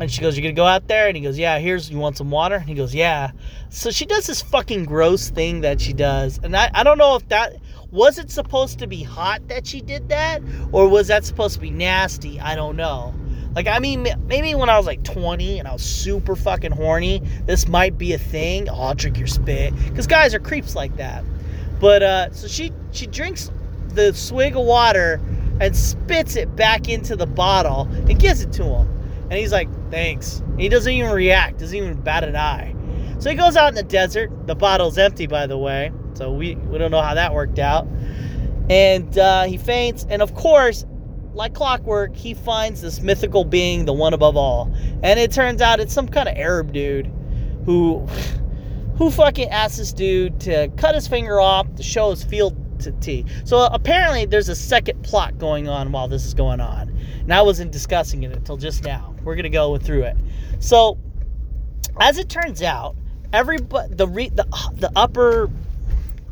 and 0.00 0.10
she 0.10 0.20
goes, 0.20 0.36
"You're 0.36 0.42
gonna 0.42 0.54
go 0.54 0.66
out 0.66 0.88
there? 0.88 1.06
And 1.06 1.16
he 1.16 1.22
goes, 1.22 1.38
Yeah, 1.38 1.58
here's, 1.58 1.90
you 1.90 1.98
want 1.98 2.16
some 2.16 2.30
water? 2.30 2.56
And 2.56 2.68
he 2.68 2.74
goes, 2.74 2.94
Yeah. 2.94 3.32
So 3.70 3.90
she 3.90 4.06
does 4.06 4.26
this 4.26 4.42
fucking 4.42 4.84
gross 4.84 5.30
thing 5.30 5.60
that 5.62 5.80
she 5.80 5.92
does. 5.92 6.40
And 6.42 6.56
I, 6.56 6.70
I 6.74 6.82
don't 6.82 6.98
know 6.98 7.16
if 7.16 7.28
that, 7.28 7.56
was 7.92 8.18
it 8.18 8.30
supposed 8.30 8.78
to 8.78 8.86
be 8.86 9.02
hot 9.02 9.46
that 9.48 9.66
she 9.66 9.82
did 9.82 10.08
that? 10.08 10.42
Or 10.72 10.88
was 10.88 11.08
that 11.08 11.24
supposed 11.24 11.54
to 11.54 11.60
be 11.60 11.70
nasty? 11.70 12.40
I 12.40 12.56
don't 12.56 12.74
know. 12.74 13.14
Like, 13.54 13.66
I 13.66 13.78
mean, 13.80 14.08
maybe 14.26 14.54
when 14.54 14.70
I 14.70 14.78
was 14.78 14.86
like 14.86 15.04
20 15.04 15.58
and 15.58 15.68
I 15.68 15.74
was 15.74 15.82
super 15.82 16.34
fucking 16.34 16.72
horny, 16.72 17.22
this 17.44 17.68
might 17.68 17.98
be 17.98 18.14
a 18.14 18.18
thing. 18.18 18.68
Oh, 18.70 18.80
I'll 18.80 18.94
drink 18.94 19.18
your 19.18 19.26
spit. 19.26 19.74
Because 19.88 20.06
guys 20.06 20.34
are 20.34 20.40
creeps 20.40 20.74
like 20.74 20.96
that. 20.96 21.22
But, 21.80 22.02
uh, 22.02 22.32
so 22.32 22.48
she, 22.48 22.72
she 22.92 23.06
drinks 23.06 23.50
the 23.88 24.14
swig 24.14 24.56
of 24.56 24.64
water 24.64 25.20
and 25.60 25.76
spits 25.76 26.34
it 26.36 26.56
back 26.56 26.88
into 26.88 27.14
the 27.14 27.26
bottle 27.26 27.82
and 28.08 28.18
gives 28.18 28.40
it 28.40 28.54
to 28.54 28.64
him. 28.64 28.88
And 29.24 29.34
he's 29.34 29.52
like, 29.52 29.68
thanks. 29.90 30.42
he 30.56 30.70
doesn't 30.70 30.90
even 30.90 31.12
react, 31.12 31.58
doesn't 31.58 31.76
even 31.76 32.00
bat 32.00 32.24
an 32.24 32.36
eye. 32.36 32.74
So 33.18 33.28
he 33.28 33.36
goes 33.36 33.54
out 33.54 33.68
in 33.68 33.74
the 33.74 33.82
desert. 33.82 34.46
The 34.46 34.54
bottle's 34.54 34.96
empty, 34.96 35.26
by 35.26 35.46
the 35.46 35.58
way. 35.58 35.92
So 36.14 36.32
we, 36.32 36.54
we 36.56 36.78
don't 36.78 36.90
know 36.90 37.02
how 37.02 37.14
that 37.14 37.34
worked 37.34 37.58
out. 37.58 37.86
And 38.70 39.16
uh, 39.18 39.44
he 39.44 39.56
faints. 39.56 40.06
And 40.08 40.22
of 40.22 40.34
course, 40.34 40.84
like 41.34 41.54
clockwork, 41.54 42.14
he 42.14 42.34
finds 42.34 42.80
this 42.80 43.00
mythical 43.00 43.44
being, 43.44 43.84
the 43.84 43.92
one 43.92 44.14
above 44.14 44.36
all. 44.36 44.72
And 45.02 45.18
it 45.18 45.32
turns 45.32 45.60
out 45.60 45.80
it's 45.80 45.92
some 45.92 46.08
kind 46.08 46.28
of 46.28 46.36
Arab 46.36 46.72
dude 46.72 47.10
who 47.64 48.06
who 48.96 49.10
fucking 49.10 49.48
asked 49.48 49.78
this 49.78 49.92
dude 49.92 50.38
to 50.40 50.68
cut 50.76 50.94
his 50.94 51.08
finger 51.08 51.40
off 51.40 51.74
to 51.76 51.82
show 51.82 52.10
his 52.10 52.22
field 52.22 52.54
to 52.80 52.92
T. 52.92 53.24
So 53.44 53.64
apparently 53.64 54.26
there's 54.26 54.48
a 54.48 54.54
second 54.54 55.02
plot 55.02 55.38
going 55.38 55.68
on 55.68 55.92
while 55.92 56.08
this 56.08 56.26
is 56.26 56.34
going 56.34 56.60
on. 56.60 56.96
And 57.20 57.32
I 57.32 57.42
wasn't 57.42 57.72
discussing 57.72 58.22
it 58.22 58.32
until 58.32 58.56
just 58.56 58.84
now. 58.84 59.14
We're 59.22 59.36
gonna 59.36 59.48
go 59.48 59.76
through 59.78 60.02
it. 60.02 60.16
So, 60.58 60.98
as 62.00 62.18
it 62.18 62.28
turns 62.28 62.62
out, 62.62 62.96
every 63.32 63.58
the 63.58 64.08
re, 64.08 64.28
the 64.28 64.44
the 64.74 64.90
upper 64.96 65.50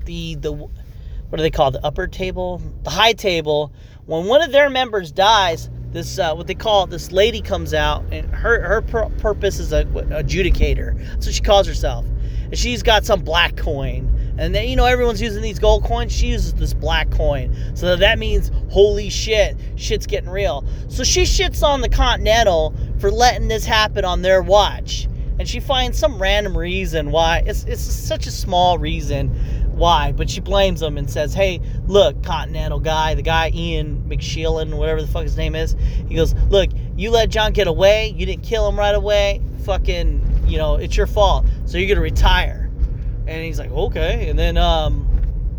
the 0.04 0.36
the 0.36 0.52
what 0.52 1.36
do 1.36 1.42
they 1.42 1.50
call 1.50 1.70
the 1.70 1.84
upper 1.84 2.06
table, 2.06 2.60
the 2.82 2.90
high 2.90 3.12
table. 3.12 3.72
When 4.06 4.26
one 4.26 4.42
of 4.42 4.50
their 4.50 4.68
members 4.68 5.12
dies, 5.12 5.70
this 5.92 6.18
uh, 6.18 6.34
what 6.34 6.46
they 6.46 6.54
call 6.54 6.86
this 6.86 7.12
lady 7.12 7.40
comes 7.40 7.74
out, 7.74 8.04
and 8.10 8.28
her 8.34 8.60
her 8.62 8.82
pur- 8.82 9.10
purpose 9.18 9.58
is 9.58 9.72
a 9.72 9.84
adjudicator. 9.84 11.22
So 11.22 11.30
she 11.30 11.40
calls 11.40 11.66
herself, 11.66 12.04
and 12.44 12.58
she's 12.58 12.82
got 12.82 13.04
some 13.04 13.20
black 13.20 13.56
coin 13.56 14.16
and 14.40 14.54
then, 14.54 14.68
you 14.68 14.76
know, 14.76 14.86
everyone's 14.86 15.20
using 15.20 15.42
these 15.42 15.58
gold 15.58 15.84
coins. 15.84 16.12
She 16.12 16.28
uses 16.28 16.54
this 16.54 16.72
black 16.72 17.10
coin. 17.10 17.54
So 17.74 17.94
that 17.94 18.18
means, 18.18 18.50
holy 18.70 19.10
shit, 19.10 19.54
shit's 19.76 20.06
getting 20.06 20.30
real. 20.30 20.64
So 20.88 21.04
she 21.04 21.24
shits 21.24 21.62
on 21.62 21.82
the 21.82 21.90
Continental 21.90 22.74
for 22.98 23.10
letting 23.10 23.48
this 23.48 23.66
happen 23.66 24.02
on 24.02 24.22
their 24.22 24.42
watch. 24.42 25.06
And 25.38 25.46
she 25.46 25.60
finds 25.60 25.98
some 25.98 26.20
random 26.20 26.56
reason 26.56 27.10
why. 27.10 27.42
It's, 27.44 27.64
it's 27.64 27.82
such 27.82 28.26
a 28.26 28.30
small 28.30 28.78
reason 28.78 29.30
why, 29.80 30.12
but 30.12 30.28
she 30.28 30.40
blames 30.40 30.82
him 30.82 30.98
and 30.98 31.10
says, 31.10 31.32
"Hey, 31.34 31.60
look, 31.86 32.22
Continental 32.22 32.78
guy, 32.78 33.14
the 33.14 33.22
guy 33.22 33.50
Ian 33.52 34.04
McSheelan, 34.08 34.76
whatever 34.76 35.00
the 35.00 35.08
fuck 35.08 35.22
his 35.22 35.36
name 35.36 35.54
is." 35.54 35.74
He 36.06 36.14
goes, 36.14 36.34
"Look, 36.50 36.70
you 36.96 37.10
let 37.10 37.30
John 37.30 37.52
get 37.52 37.66
away. 37.66 38.14
You 38.16 38.26
didn't 38.26 38.44
kill 38.44 38.68
him 38.68 38.78
right 38.78 38.94
away. 38.94 39.40
Fucking, 39.64 40.44
you 40.46 40.58
know, 40.58 40.76
it's 40.76 40.96
your 40.96 41.06
fault. 41.06 41.46
So 41.64 41.78
you're 41.78 41.88
gonna 41.88 42.02
retire." 42.02 42.70
And 43.26 43.42
he's 43.42 43.58
like, 43.58 43.70
"Okay." 43.70 44.28
And 44.28 44.38
then 44.38 44.58
um, 44.58 45.08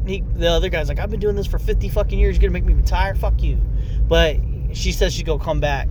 he, 0.05 0.23
the 0.35 0.49
other 0.49 0.69
guy's 0.69 0.87
like, 0.87 0.99
"I've 0.99 1.09
been 1.11 1.19
doing 1.19 1.35
this 1.35 1.47
for 1.47 1.59
50 1.59 1.89
fucking 1.89 2.19
years. 2.19 2.35
You're 2.35 2.41
gonna 2.41 2.53
make 2.53 2.65
me 2.65 2.75
retire? 2.75 3.15
Fuck 3.15 3.41
you." 3.41 3.57
But 4.07 4.37
she 4.73 4.91
says 4.91 5.13
she's 5.13 5.23
gonna 5.23 5.43
come 5.43 5.59
back, 5.59 5.89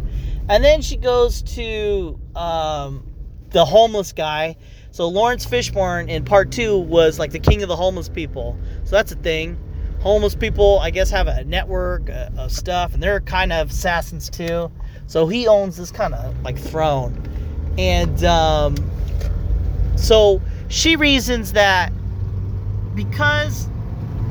and 0.49 0.63
then 0.63 0.83
she 0.83 0.97
goes 0.97 1.43
to 1.43 2.19
um, 2.37 3.05
the 3.51 3.65
homeless 3.65 4.13
guy. 4.13 4.57
So 4.93 5.09
Laurence 5.09 5.47
Fishburne 5.47 6.09
in 6.09 6.25
part 6.25 6.51
two 6.51 6.79
was 6.79 7.19
like 7.19 7.31
the 7.31 7.39
king 7.39 7.63
of 7.63 7.69
the 7.69 7.77
homeless 7.77 8.09
people. 8.09 8.59
So 8.85 8.91
that's 8.91 9.13
a 9.13 9.17
thing. 9.17 9.59
Homeless 10.01 10.35
people, 10.35 10.79
I 10.79 10.91
guess, 10.91 11.11
have 11.11 11.29
a 11.29 11.45
network 11.45 12.09
uh, 12.09 12.31
of 12.39 12.51
stuff, 12.51 12.95
and 12.95 13.03
they're 13.03 13.21
kind 13.21 13.53
of 13.53 13.71
assassins 13.71 14.31
too. 14.31 14.71
So 15.07 15.27
he 15.27 15.47
owns 15.47 15.77
this 15.77 15.91
kind 15.91 16.15
of 16.15 16.41
like 16.43 16.59
throne, 16.59 17.23
and 17.77 18.25
um, 18.25 18.77
so 19.97 20.41
she 20.69 20.97
reasons 20.97 21.53
that 21.53 21.93
because 22.95 23.69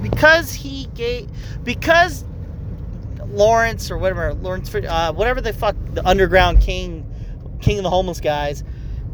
because 0.02 0.52
he 0.52 0.88
gave 0.96 1.30
because 1.64 2.26
Laurence 3.28 3.92
or 3.92 3.98
whatever 3.98 4.34
Laurence 4.34 4.74
uh, 4.74 5.14
whatever 5.14 5.40
the 5.40 5.54
fuck 5.54 5.76
the 5.94 6.06
underground 6.08 6.62
king 6.62 7.06
king 7.62 7.78
of 7.78 7.84
the 7.84 7.90
homeless 7.90 8.20
guys 8.20 8.64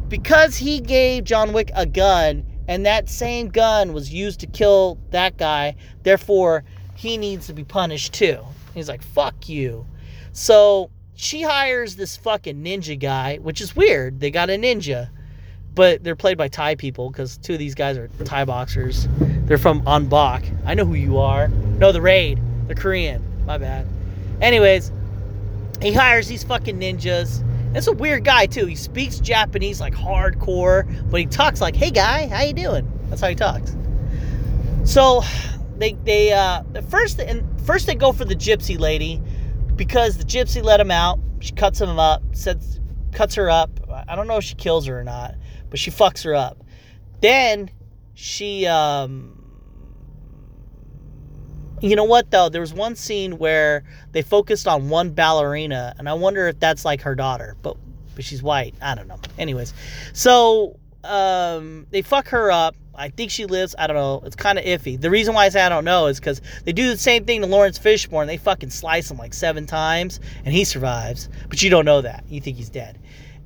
because 0.07 0.57
he 0.57 0.79
gave 0.79 1.23
John 1.23 1.53
Wick 1.53 1.71
a 1.75 1.85
gun 1.85 2.45
and 2.67 2.85
that 2.85 3.09
same 3.09 3.49
gun 3.49 3.93
was 3.93 4.13
used 4.13 4.39
to 4.41 4.47
kill 4.47 4.97
that 5.11 5.37
guy 5.37 5.75
therefore 6.03 6.63
he 6.95 7.17
needs 7.17 7.47
to 7.47 7.53
be 7.53 7.63
punished 7.63 8.13
too 8.13 8.39
he's 8.73 8.89
like 8.89 9.01
fuck 9.01 9.47
you 9.49 9.85
so 10.31 10.89
she 11.15 11.41
hires 11.41 11.95
this 11.95 12.17
fucking 12.17 12.63
ninja 12.63 12.99
guy 12.99 13.37
which 13.37 13.61
is 13.61 13.75
weird 13.75 14.19
they 14.19 14.31
got 14.31 14.49
a 14.49 14.53
ninja 14.53 15.09
but 15.75 16.03
they're 16.03 16.15
played 16.15 16.37
by 16.37 16.47
Thai 16.47 16.75
people 16.75 17.09
because 17.11 17.37
two 17.37 17.53
of 17.53 17.59
these 17.59 17.75
guys 17.75 17.97
are 17.97 18.07
Thai 18.23 18.45
boxers. 18.45 19.07
They're 19.19 19.57
from 19.57 19.85
Ong 19.85 20.07
Bak. 20.07 20.45
I 20.65 20.73
know 20.73 20.85
who 20.85 20.95
you 20.95 21.19
are. 21.19 21.49
No, 21.49 21.91
the 21.91 22.01
Raid. 22.01 22.41
They're 22.65 22.75
Korean. 22.75 23.21
My 23.45 23.57
bad. 23.57 23.85
Anyways, 24.41 24.91
he 25.81 25.91
hires 25.91 26.27
these 26.27 26.43
fucking 26.43 26.79
ninjas. 26.79 27.43
It's 27.75 27.87
a 27.87 27.93
weird 27.93 28.23
guy 28.23 28.45
too. 28.45 28.65
He 28.65 28.75
speaks 28.75 29.19
Japanese 29.19 29.79
like 29.79 29.93
hardcore, 29.93 30.85
but 31.11 31.19
he 31.19 31.25
talks 31.25 31.61
like, 31.61 31.75
"Hey 31.75 31.91
guy, 31.91 32.27
how 32.27 32.41
you 32.43 32.53
doing?" 32.53 32.91
That's 33.09 33.21
how 33.21 33.29
he 33.29 33.35
talks. 33.35 33.75
So 34.85 35.21
they 35.77 35.93
they 36.03 36.31
uh 36.31 36.63
first 36.89 37.19
and 37.19 37.43
first 37.61 37.85
they 37.85 37.95
go 37.95 38.11
for 38.11 38.25
the 38.25 38.35
gypsy 38.35 38.79
lady 38.79 39.21
because 39.75 40.17
the 40.17 40.23
gypsy 40.23 40.63
let 40.63 40.79
him 40.79 40.91
out. 40.91 41.19
She 41.39 41.51
cuts 41.51 41.79
him 41.81 41.99
up, 41.99 42.23
says 42.31 42.79
cuts 43.11 43.35
her 43.35 43.49
up. 43.49 43.69
I 44.07 44.15
don't 44.15 44.27
know 44.27 44.37
if 44.37 44.43
she 44.43 44.55
kills 44.55 44.85
her 44.87 44.99
or 44.99 45.03
not 45.03 45.35
but 45.75 45.79
she 45.79 45.91
fucks 45.91 46.23
her 46.23 46.33
up. 46.33 46.63
Then 47.19 47.69
she 48.13 48.65
um 48.65 49.34
you 51.81 51.95
know 51.95 52.03
what 52.03 52.31
though? 52.31 52.49
There 52.49 52.61
was 52.61 52.73
one 52.73 52.95
scene 52.95 53.37
where 53.37 53.83
they 54.11 54.21
focused 54.21 54.67
on 54.67 54.89
one 54.89 55.11
ballerina, 55.11 55.95
and 55.97 56.07
I 56.07 56.13
wonder 56.13 56.47
if 56.47 56.59
that's 56.59 56.85
like 56.85 57.01
her 57.01 57.15
daughter, 57.15 57.55
but 57.61 57.77
but 58.15 58.23
she's 58.23 58.41
white. 58.41 58.75
I 58.81 58.95
don't 58.95 59.07
know. 59.07 59.19
Anyways, 59.37 59.73
so 60.13 60.79
um, 61.03 61.85
they 61.91 62.01
fuck 62.01 62.29
her 62.29 62.51
up. 62.51 62.75
I 62.97 63.09
think 63.09 63.29
she 63.29 63.45
lives. 63.45 63.75
I 63.77 63.87
don't 63.87 63.97
know. 63.97 64.21
It's 64.25 64.37
kind 64.37 64.57
of 64.57 64.63
iffy. 64.63 64.99
The 64.99 65.09
reason 65.09 65.33
why 65.33 65.45
I 65.45 65.49
say 65.49 65.61
I 65.61 65.69
don't 65.69 65.83
know 65.83 66.07
is 66.07 66.19
because 66.19 66.41
they 66.63 66.71
do 66.71 66.89
the 66.89 66.97
same 66.97 67.25
thing 67.25 67.41
to 67.41 67.47
Laurence 67.47 67.77
Fishburne. 67.77 68.25
They 68.25 68.37
fucking 68.37 68.69
slice 68.69 69.11
him 69.11 69.17
like 69.17 69.33
seven 69.33 69.65
times, 69.65 70.21
and 70.45 70.53
he 70.53 70.63
survives. 70.63 71.29
But 71.49 71.61
you 71.61 71.69
don't 71.69 71.85
know 71.85 72.01
that. 72.01 72.23
You 72.29 72.39
think 72.39 72.57
he's 72.57 72.69
dead. 72.69 72.97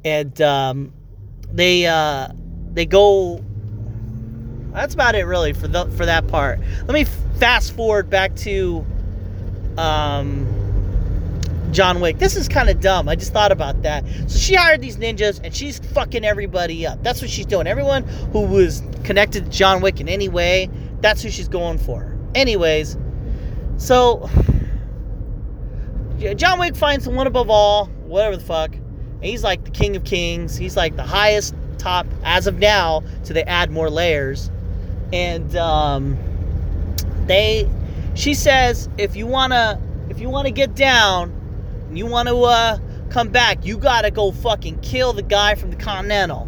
And 0.05 0.39
um, 0.41 0.93
they 1.51 1.87
uh, 1.87 2.29
they 2.71 2.85
go. 2.85 3.43
That's 4.71 4.93
about 4.93 5.15
it, 5.15 5.23
really, 5.23 5.53
for 5.53 5.67
the 5.67 5.85
for 5.91 6.05
that 6.05 6.27
part. 6.27 6.59
Let 6.59 6.93
me 6.93 7.05
fast 7.39 7.75
forward 7.75 8.09
back 8.09 8.35
to 8.37 8.85
um, 9.77 10.47
John 11.71 12.01
Wick. 12.01 12.19
This 12.19 12.35
is 12.35 12.47
kind 12.47 12.69
of 12.69 12.79
dumb. 12.79 13.09
I 13.09 13.15
just 13.15 13.33
thought 13.33 13.51
about 13.51 13.81
that. 13.83 14.03
So 14.27 14.37
she 14.37 14.55
hired 14.55 14.81
these 14.81 14.97
ninjas, 14.97 15.39
and 15.43 15.55
she's 15.55 15.79
fucking 15.79 16.23
everybody 16.23 16.85
up. 16.85 17.01
That's 17.03 17.21
what 17.21 17.29
she's 17.29 17.45
doing. 17.45 17.67
Everyone 17.67 18.03
who 18.31 18.45
was 18.45 18.83
connected 19.03 19.45
to 19.45 19.49
John 19.49 19.81
Wick 19.81 19.99
in 19.99 20.07
any 20.07 20.29
way, 20.29 20.69
that's 21.01 21.21
who 21.21 21.29
she's 21.29 21.47
going 21.47 21.77
for. 21.77 22.15
Anyways, 22.35 22.97
so 23.77 24.29
John 26.35 26.59
Wick 26.59 26.75
finds 26.75 27.05
the 27.05 27.11
one 27.11 27.27
above 27.27 27.49
all, 27.49 27.85
whatever 28.05 28.37
the 28.37 28.43
fuck. 28.43 28.75
And 28.75 29.25
he's 29.25 29.43
like 29.43 29.63
the 29.65 29.71
king 29.71 29.95
of 29.95 30.03
kings. 30.03 30.55
He's 30.55 30.77
like 30.77 30.95
the 30.95 31.03
highest 31.03 31.55
top 31.77 32.05
as 32.23 32.47
of 32.47 32.59
now. 32.59 33.03
So 33.23 33.33
they 33.33 33.43
add 33.43 33.71
more 33.71 33.89
layers, 33.89 34.51
and 35.13 35.55
um, 35.55 36.17
they. 37.25 37.69
She 38.15 38.33
says 38.33 38.89
if 38.97 39.15
you 39.15 39.27
wanna 39.27 39.81
if 40.09 40.19
you 40.19 40.29
wanna 40.29 40.51
get 40.51 40.75
down, 40.75 41.31
and 41.87 41.97
you 41.97 42.05
wanna 42.05 42.35
uh, 42.37 42.77
come 43.09 43.29
back, 43.29 43.65
you 43.65 43.77
gotta 43.77 44.11
go 44.11 44.31
fucking 44.31 44.79
kill 44.81 45.13
the 45.13 45.23
guy 45.23 45.55
from 45.55 45.71
the 45.71 45.75
Continental. 45.75 46.47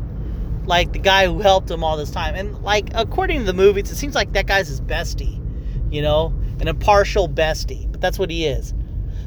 Like 0.65 0.93
the 0.93 0.99
guy 0.99 1.25
who 1.25 1.39
helped 1.39 1.69
him 1.69 1.83
all 1.83 1.97
this 1.97 2.11
time. 2.11 2.35
And 2.35 2.61
like 2.63 2.89
according 2.93 3.39
to 3.39 3.45
the 3.45 3.53
movies, 3.53 3.91
it 3.91 3.95
seems 3.95 4.15
like 4.15 4.33
that 4.33 4.45
guy's 4.47 4.67
his 4.67 4.81
bestie. 4.81 5.39
You 5.91 6.01
know? 6.01 6.33
An 6.59 6.67
impartial 6.67 7.27
bestie. 7.27 7.91
But 7.91 8.01
that's 8.01 8.19
what 8.19 8.29
he 8.29 8.45
is. 8.45 8.73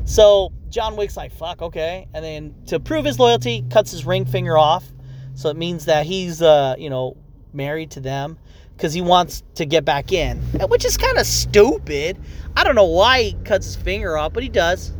So 0.04 0.52
John 0.70 0.96
Wick's 0.96 1.16
like, 1.16 1.32
fuck, 1.32 1.60
okay. 1.60 2.06
And 2.14 2.24
then 2.24 2.54
to 2.66 2.78
prove 2.78 3.04
his 3.04 3.18
loyalty, 3.18 3.64
cuts 3.70 3.90
his 3.90 4.06
ring 4.06 4.24
finger 4.24 4.56
off. 4.56 4.84
So 5.34 5.48
it 5.48 5.56
means 5.56 5.86
that 5.86 6.06
he's, 6.06 6.40
uh, 6.40 6.76
you 6.78 6.90
know, 6.90 7.16
married 7.52 7.90
to 7.92 8.00
them 8.00 8.38
because 8.76 8.92
he 8.92 9.00
wants 9.00 9.42
to 9.54 9.64
get 9.64 9.84
back 9.84 10.12
in, 10.12 10.38
which 10.68 10.84
is 10.84 10.96
kind 10.96 11.18
of 11.18 11.26
stupid. 11.26 12.18
I 12.56 12.64
don't 12.64 12.74
know 12.74 12.84
why 12.84 13.22
he 13.22 13.32
cuts 13.44 13.66
his 13.66 13.76
finger 13.76 14.16
off, 14.16 14.32
but 14.32 14.42
he 14.42 14.48
does. 14.48 14.92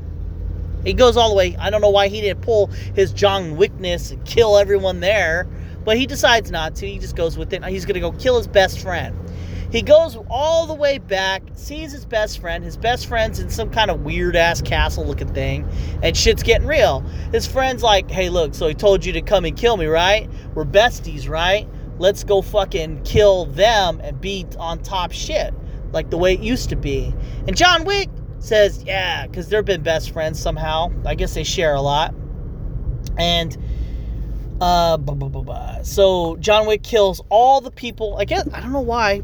He 0.84 0.92
goes 0.92 1.16
all 1.16 1.30
the 1.30 1.34
way. 1.34 1.56
I 1.58 1.70
don't 1.70 1.80
know 1.80 1.90
why 1.90 2.08
he 2.08 2.20
didn't 2.20 2.42
pull 2.42 2.66
his 2.66 3.12
John 3.12 3.56
Wickness 3.56 4.12
and 4.12 4.24
kill 4.24 4.58
everyone 4.58 5.00
there, 5.00 5.48
but 5.84 5.96
he 5.96 6.06
decides 6.06 6.50
not 6.50 6.74
to. 6.76 6.86
He 6.86 6.98
just 6.98 7.16
goes 7.16 7.38
with 7.38 7.52
it. 7.52 7.64
He's 7.64 7.84
going 7.84 7.94
to 7.94 8.00
go 8.00 8.12
kill 8.12 8.36
his 8.36 8.46
best 8.46 8.80
friend. 8.80 9.18
He 9.72 9.82
goes 9.82 10.16
all 10.30 10.66
the 10.66 10.74
way 10.74 10.98
back, 10.98 11.42
sees 11.54 11.90
his 11.90 12.04
best 12.04 12.38
friend. 12.38 12.62
His 12.62 12.76
best 12.76 13.06
friend's 13.06 13.40
in 13.40 13.50
some 13.50 13.70
kind 13.70 13.90
of 13.90 14.02
weird 14.02 14.36
ass 14.36 14.62
castle 14.62 15.04
looking 15.04 15.32
thing, 15.34 15.68
and 16.00 16.16
shit's 16.16 16.44
getting 16.44 16.68
real. 16.68 17.00
His 17.32 17.46
friend's 17.46 17.82
like, 17.82 18.08
hey, 18.08 18.28
look, 18.28 18.54
so 18.54 18.68
he 18.68 18.74
told 18.74 19.04
you 19.04 19.12
to 19.14 19.22
come 19.22 19.44
and 19.44 19.56
kill 19.56 19.76
me, 19.76 19.86
right? 19.86 20.30
We're 20.54 20.64
besties, 20.64 21.28
right? 21.28 21.66
Let's 21.98 22.24
go 22.24 22.42
fucking 22.42 23.02
kill 23.04 23.46
them 23.46 24.00
and 24.02 24.20
be 24.20 24.46
on 24.58 24.82
top 24.82 25.12
shit, 25.12 25.54
like 25.92 26.10
the 26.10 26.18
way 26.18 26.34
it 26.34 26.40
used 26.40 26.68
to 26.70 26.76
be. 26.76 27.14
And 27.46 27.56
John 27.56 27.84
Wick 27.84 28.08
says, 28.38 28.82
yeah, 28.84 29.26
because 29.26 29.48
they've 29.48 29.64
been 29.64 29.82
best 29.82 30.10
friends 30.10 30.40
somehow. 30.40 30.92
I 31.06 31.14
guess 31.14 31.34
they 31.34 31.44
share 31.44 31.74
a 31.74 31.80
lot. 31.80 32.14
And 33.16 33.56
uh, 34.60 34.96
blah, 34.96 35.14
blah, 35.14 35.28
blah, 35.28 35.82
so 35.82 36.36
John 36.36 36.66
Wick 36.66 36.82
kills 36.82 37.20
all 37.28 37.60
the 37.60 37.70
people. 37.70 38.16
I 38.16 38.24
guess 38.24 38.48
I 38.52 38.60
don't 38.60 38.72
know 38.72 38.80
why 38.80 39.22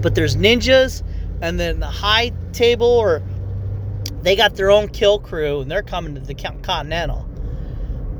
but 0.00 0.14
there's 0.14 0.36
ninjas, 0.36 1.02
and 1.42 1.58
then 1.58 1.80
the 1.80 1.86
high 1.86 2.32
table, 2.52 2.86
or 2.86 3.22
they 4.22 4.36
got 4.36 4.56
their 4.56 4.70
own 4.70 4.88
kill 4.88 5.18
crew, 5.18 5.60
and 5.60 5.70
they're 5.70 5.82
coming 5.82 6.14
to 6.14 6.20
the 6.20 6.34
Continental. 6.34 7.28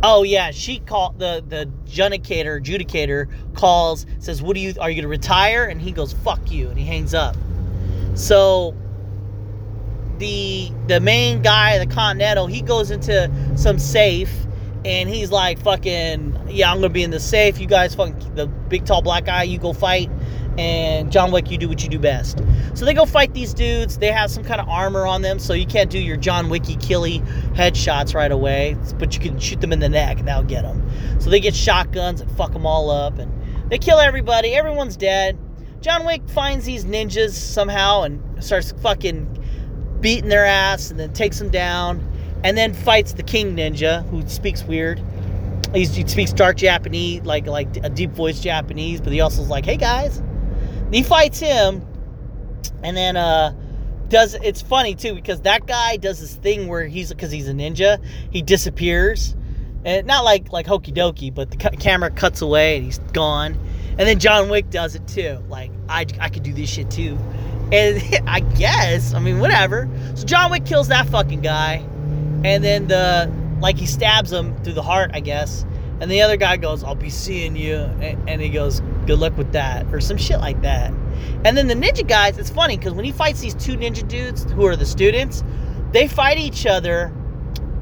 Oh 0.02 0.23
yeah, 0.23 0.50
she 0.50 0.78
called 0.78 1.19
the 1.19 1.45
the 1.47 1.71
judicator 1.87 2.62
judicator 2.62 3.28
calls 3.54 4.07
says, 4.19 4.40
"What 4.40 4.54
do 4.54 4.61
you 4.61 4.75
are 4.80 4.88
you 4.90 4.97
gonna 4.97 5.09
retire?" 5.09 5.66
And 5.66 5.80
he 5.80 5.92
goes, 5.92 6.12
"Fuck 6.12 6.50
you," 6.50 6.69
and 6.71 6.78
he 6.78 6.87
hangs 6.87 7.12
up. 7.12 7.37
So 8.14 8.75
the 10.19 10.71
the 10.87 11.00
main 11.00 11.42
guy, 11.42 11.78
the 11.78 11.87
Continental, 11.87 12.47
he 12.47 12.62
goes 12.62 12.90
into 12.90 13.30
some 13.57 13.78
safe 13.78 14.33
and 14.85 15.09
he's 15.09 15.30
like, 15.30 15.61
"Fucking 15.61 16.49
yeah, 16.49 16.71
I'm 16.71 16.78
gonna 16.78 16.88
be 16.88 17.02
in 17.02 17.11
the 17.11 17.21
safe. 17.21 17.61
You 17.61 17.66
guys, 17.66 17.95
fucking 17.95 18.35
the 18.35 18.47
big 18.47 18.87
tall 18.87 19.02
black 19.02 19.26
guy, 19.26 19.42
you 19.42 19.59
go 19.59 19.75
fight." 19.75 20.11
And 20.59 21.11
John 21.11 21.30
Wick, 21.30 21.50
you 21.50 21.59
do 21.59 21.69
what 21.69 21.83
you 21.83 21.88
do 21.88 21.99
best. 21.99 22.40
So 22.75 22.85
they 22.85 22.95
go 22.95 23.07
fight 23.07 23.33
these 23.35 23.54
dudes. 23.54 23.99
They 23.99 24.11
have 24.11 24.30
some 24.30 24.45
kind 24.45 24.61
of 24.61 24.69
armor 24.69 25.07
on 25.07 25.23
them, 25.23 25.38
so 25.38 25.52
you 25.52 25.66
can't 25.66 25.90
do 25.90 25.99
your 25.99 26.16
John 26.16 26.49
Wicky 26.49 26.76
killy 26.76 27.21
headshots 27.54 28.14
right 28.14 28.33
away, 28.33 28.76
but 28.99 29.14
you 29.14 29.21
can 29.21 29.38
shoot 29.38 29.61
them 29.61 29.73
in 29.73 29.80
the 29.80 29.88
neck 29.88 30.19
and 30.19 30.28
that'll 30.28 30.42
get 30.45 30.62
them. 30.62 30.88
So 31.21 31.30
they 31.30 31.40
get 31.40 31.54
shotguns 31.54 32.21
and 32.21 32.30
fuck 32.33 32.52
them 32.52 32.66
all 32.66 32.90
up, 32.90 33.19
and 33.19 33.33
they 33.71 33.78
kill 33.78 33.99
everybody. 33.99 34.54
Everyone's 34.54 34.97
dead. 34.97 35.38
John 35.80 36.04
Wick 36.04 36.28
finds 36.28 36.66
these 36.66 36.85
ninjas 36.85 37.30
somehow 37.30 38.02
and 38.02 38.45
starts 38.45 38.73
fucking 38.83 39.38
beating 40.00 40.28
their 40.28 40.45
ass, 40.45 40.90
and 40.90 40.99
then 40.99 41.12
takes 41.12 41.38
them 41.38 41.50
down, 41.50 42.07
and 42.45 42.57
then 42.57 42.75
fights 42.75 43.12
the 43.12 43.23
King 43.23 43.57
Ninja, 43.57 44.07
who 44.09 44.26
speaks 44.28 44.64
weird. 44.64 45.02
He's, 45.75 45.95
he 45.95 46.07
speaks 46.07 46.33
dark 46.33 46.57
Japanese, 46.57 47.23
like 47.23 47.47
like 47.47 47.76
a 47.85 47.88
deep 47.88 48.11
voice 48.11 48.40
Japanese, 48.40 49.00
but 49.00 49.12
he 49.12 49.21
also 49.21 49.42
is 49.42 49.49
like, 49.49 49.64
"Hey 49.64 49.76
guys." 49.76 50.23
He 50.92 51.02
fights 51.02 51.38
him, 51.38 51.87
and 52.82 52.97
then 52.97 53.16
uh, 53.16 53.54
does 54.09 54.35
it's 54.35 54.61
funny 54.61 54.94
too 54.94 55.14
because 55.14 55.42
that 55.42 55.66
guy 55.66 55.97
does 55.97 56.20
this 56.20 56.35
thing 56.35 56.68
where 56.68 56.87
he's 56.87 57.09
because 57.09 57.30
he's 57.30 57.49
a 57.49 57.52
ninja, 57.52 58.02
he 58.30 58.42
disappears, 58.42 59.35
and 59.85 60.06
not 60.06 60.25
like 60.25 60.52
like 60.52 60.66
hokey 60.66 60.92
dokey, 60.92 61.32
but 61.32 61.50
the 61.50 61.56
ca- 61.56 61.76
camera 61.78 62.11
cuts 62.11 62.42
away 62.42 62.76
and 62.76 62.85
he's 62.85 62.99
gone. 63.12 63.59
And 63.99 64.09
then 64.09 64.18
John 64.18 64.49
Wick 64.49 64.70
does 64.70 64.94
it 64.94 65.06
too. 65.06 65.42
Like 65.49 65.70
I 65.88 66.06
I 66.20 66.28
could 66.28 66.42
do 66.42 66.52
this 66.52 66.68
shit 66.68 66.90
too. 66.90 67.16
And 67.73 68.02
I 68.28 68.40
guess 68.40 69.14
I 69.14 69.20
mean 69.20 69.38
whatever. 69.38 69.88
So 70.16 70.26
John 70.26 70.50
Wick 70.50 70.66
kills 70.66 70.88
that 70.88 71.09
fucking 71.09 71.40
guy, 71.40 71.85
and 72.44 72.64
then 72.64 72.88
the 72.88 73.32
like 73.61 73.76
he 73.76 73.87
stabs 73.87 74.32
him 74.32 74.56
through 74.64 74.73
the 74.73 74.82
heart, 74.82 75.12
I 75.14 75.20
guess. 75.20 75.64
And 76.00 76.11
the 76.11 76.23
other 76.23 76.37
guy 76.37 76.57
goes, 76.57 76.83
"I'll 76.83 76.95
be 76.95 77.11
seeing 77.11 77.57
you," 77.57 77.76
and, 77.76 78.28
and 78.28 78.40
he 78.40 78.49
goes, 78.49 78.80
"Good 79.07 79.19
luck 79.19 79.37
with 79.37 79.52
that," 79.52 79.87
or 79.92 80.00
some 80.00 80.16
shit 80.16 80.40
like 80.40 80.61
that. 80.62 80.92
And 81.45 81.57
then 81.57 81.66
the 81.66 81.75
ninja 81.75 82.07
guys, 82.07 82.38
it's 82.38 82.50
funny 82.50 82.76
because 82.76 82.95
when 82.95 83.04
he 83.04 83.12
fights 83.12 83.40
these 83.40 83.54
two 83.54 83.76
ninja 83.76 84.07
dudes 84.09 84.50
who 84.52 84.64
are 84.66 84.76
the 84.76 84.87
students, 84.87 85.45
they 85.92 86.09
fight 86.09 86.38
each 86.38 86.66
other. 86.66 87.12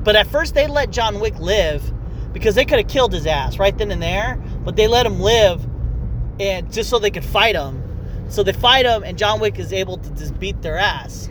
But 0.02 0.16
at 0.16 0.26
first, 0.26 0.54
they 0.54 0.66
let 0.66 0.90
John 0.90 1.20
Wick 1.20 1.38
live 1.38 1.82
because 2.32 2.54
they 2.54 2.64
could 2.64 2.78
have 2.78 2.88
killed 2.88 3.12
his 3.12 3.26
ass 3.26 3.58
right 3.58 3.76
then 3.76 3.90
and 3.90 4.02
there. 4.02 4.36
But 4.64 4.76
they 4.76 4.88
let 4.88 5.06
him 5.06 5.20
live, 5.20 5.64
and 6.40 6.72
just 6.72 6.90
so 6.90 6.98
they 6.98 7.10
could 7.10 7.24
fight 7.24 7.54
him. 7.54 7.82
So 8.28 8.42
they 8.42 8.52
fight 8.52 8.84
him, 8.84 9.04
and 9.04 9.16
John 9.16 9.40
Wick 9.40 9.58
is 9.58 9.72
able 9.72 9.96
to 9.96 10.10
just 10.10 10.38
beat 10.38 10.60
their 10.60 10.76
ass, 10.76 11.28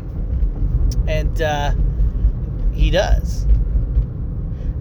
and 1.08 1.41
uh, 1.41 1.74
he 2.74 2.89
does. 2.89 3.46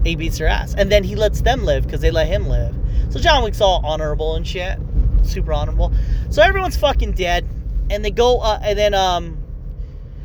He 0.07 0.15
beats 0.15 0.37
their 0.37 0.47
ass, 0.47 0.73
and 0.77 0.91
then 0.91 1.03
he 1.03 1.15
lets 1.15 1.41
them 1.41 1.65
live 1.65 1.83
because 1.83 2.01
they 2.01 2.11
let 2.11 2.27
him 2.27 2.47
live. 2.47 2.75
So 3.09 3.19
John 3.19 3.43
Wick's 3.43 3.61
all 3.61 3.85
honorable 3.85 4.35
and 4.35 4.47
shit 4.47 4.79
super 5.27 5.53
honorable. 5.53 5.91
So 6.29 6.41
everyone's 6.41 6.77
fucking 6.77 7.13
dead, 7.13 7.47
and 7.89 8.03
they 8.03 8.11
go, 8.11 8.39
uh, 8.39 8.59
and 8.61 8.77
then 8.77 8.93
um, 8.93 9.37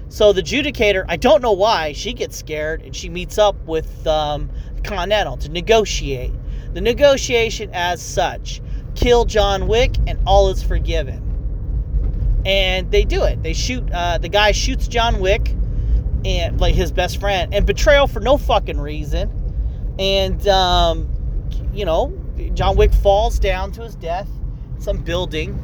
so 0.08 0.32
the 0.32 0.42
judicator, 0.42 1.04
I 1.08 1.16
don't 1.16 1.42
know 1.42 1.52
why, 1.52 1.92
she 1.92 2.12
gets 2.12 2.36
scared 2.36 2.82
and 2.82 2.94
she 2.94 3.08
meets 3.08 3.38
up 3.38 3.56
with 3.66 4.06
um, 4.06 4.50
Continental 4.84 5.36
to 5.38 5.48
negotiate. 5.48 6.32
The 6.74 6.80
negotiation, 6.80 7.70
as 7.72 8.02
such, 8.02 8.62
kill 8.94 9.24
John 9.24 9.68
Wick 9.68 9.94
and 10.06 10.18
all 10.26 10.48
is 10.50 10.62
forgiven. 10.62 11.28
And 12.44 12.90
they 12.90 13.04
do 13.04 13.22
it. 13.22 13.42
They 13.42 13.52
shoot. 13.52 13.88
Uh, 13.92 14.18
the 14.18 14.28
guy 14.28 14.52
shoots 14.52 14.88
John 14.88 15.20
Wick 15.20 15.54
and 16.24 16.60
like 16.60 16.74
his 16.74 16.90
best 16.90 17.20
friend, 17.20 17.54
and 17.54 17.66
betrayal 17.66 18.06
for 18.06 18.20
no 18.20 18.36
fucking 18.36 18.80
reason. 18.80 19.41
And 19.99 20.46
um, 20.49 21.08
you 21.72 21.84
know, 21.84 22.12
John 22.54 22.76
Wick 22.76 22.92
falls 22.92 23.38
down 23.38 23.72
to 23.72 23.82
his 23.82 23.94
death 23.94 24.28
some 24.78 24.99
building 24.99 25.58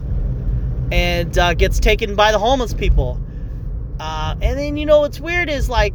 and 0.93 1.37
uh, 1.39 1.55
gets 1.55 1.81
taken 1.81 2.15
by 2.15 2.33
the 2.33 2.39
homeless 2.39 2.73
people. 2.73 3.21
Uh, 4.01 4.37
and 4.41 4.59
then 4.59 4.77
you 4.77 4.87
know 4.87 5.01
what's 5.01 5.21
weird 5.21 5.49
is 5.49 5.69
like 5.69 5.93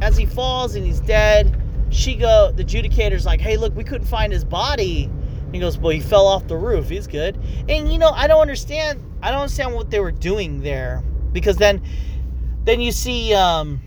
as 0.00 0.16
he 0.16 0.26
falls 0.26 0.74
and 0.74 0.86
he's 0.86 1.00
dead, 1.00 1.56
she 1.90 2.16
go 2.16 2.50
the 2.52 2.64
judicator's 2.64 3.26
like, 3.26 3.40
hey 3.40 3.56
look, 3.56 3.74
we 3.76 3.84
couldn't 3.84 4.06
find 4.06 4.32
his 4.32 4.44
body. 4.44 5.04
And 5.04 5.54
he 5.54 5.60
goes, 5.60 5.78
well 5.78 5.92
he 5.92 6.00
fell 6.00 6.26
off 6.26 6.48
the 6.48 6.56
roof. 6.56 6.88
He's 6.88 7.06
good. 7.06 7.38
And 7.68 7.92
you 7.92 7.98
know 7.98 8.10
I 8.10 8.26
don't 8.26 8.40
understand. 8.40 9.00
I 9.22 9.30
don't 9.30 9.42
understand 9.42 9.74
what 9.74 9.90
they 9.90 10.00
were 10.00 10.12
doing 10.12 10.62
there 10.62 11.02
because 11.32 11.56
then 11.56 11.82
then 12.64 12.80
you 12.80 12.92
see 12.92 13.34
um, 13.34 13.80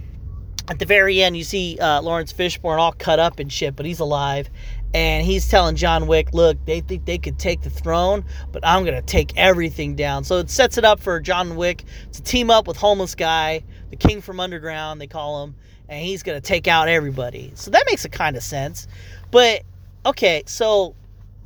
at 0.68 0.80
the 0.80 0.86
very 0.86 1.22
end 1.22 1.38
you 1.38 1.44
see 1.44 1.78
uh, 1.80 2.02
Laurence 2.02 2.34
Fishburne 2.34 2.80
all 2.80 2.94
cut 2.94 3.20
up 3.20 3.40
and 3.40 3.52
shit, 3.52 3.76
but 3.76 3.86
he's 3.86 4.00
alive 4.00 4.50
and 4.96 5.26
he's 5.26 5.50
telling 5.50 5.76
John 5.76 6.08
Wick, 6.08 6.34
look, 6.34 6.58
they 6.64 6.80
think 6.80 7.04
they 7.04 7.18
could 7.18 7.38
take 7.38 7.62
the 7.64 7.70
throne, 7.70 8.24
but 8.54 8.66
I'm 8.66 8.86
going 8.86 8.96
to 8.96 9.02
take 9.02 9.36
everything 9.36 9.94
down. 9.96 10.24
So 10.24 10.38
it 10.38 10.50
sets 10.50 10.78
it 10.78 10.86
up 10.86 11.02
for 11.02 11.20
John 11.20 11.58
Wick 11.58 11.84
to 12.14 12.24
team 12.24 12.50
up 12.50 12.66
with 12.66 12.78
homeless 12.78 13.14
guy, 13.14 13.66
the 13.90 13.98
king 13.98 14.22
from 14.22 14.40
underground, 14.40 15.02
they 15.02 15.08
call 15.08 15.44
him, 15.44 15.56
and 15.90 16.02
he's 16.02 16.24
going 16.24 16.38
to 16.38 16.42
take 16.42 16.70
out 16.70 16.88
everybody. 16.88 17.52
So 17.56 17.72
that 17.72 17.84
makes 17.88 18.06
a 18.06 18.10
kind 18.10 18.38
of 18.38 18.44
sense. 18.44 18.88
But 19.32 19.64
okay, 20.06 20.44
so 20.46 20.96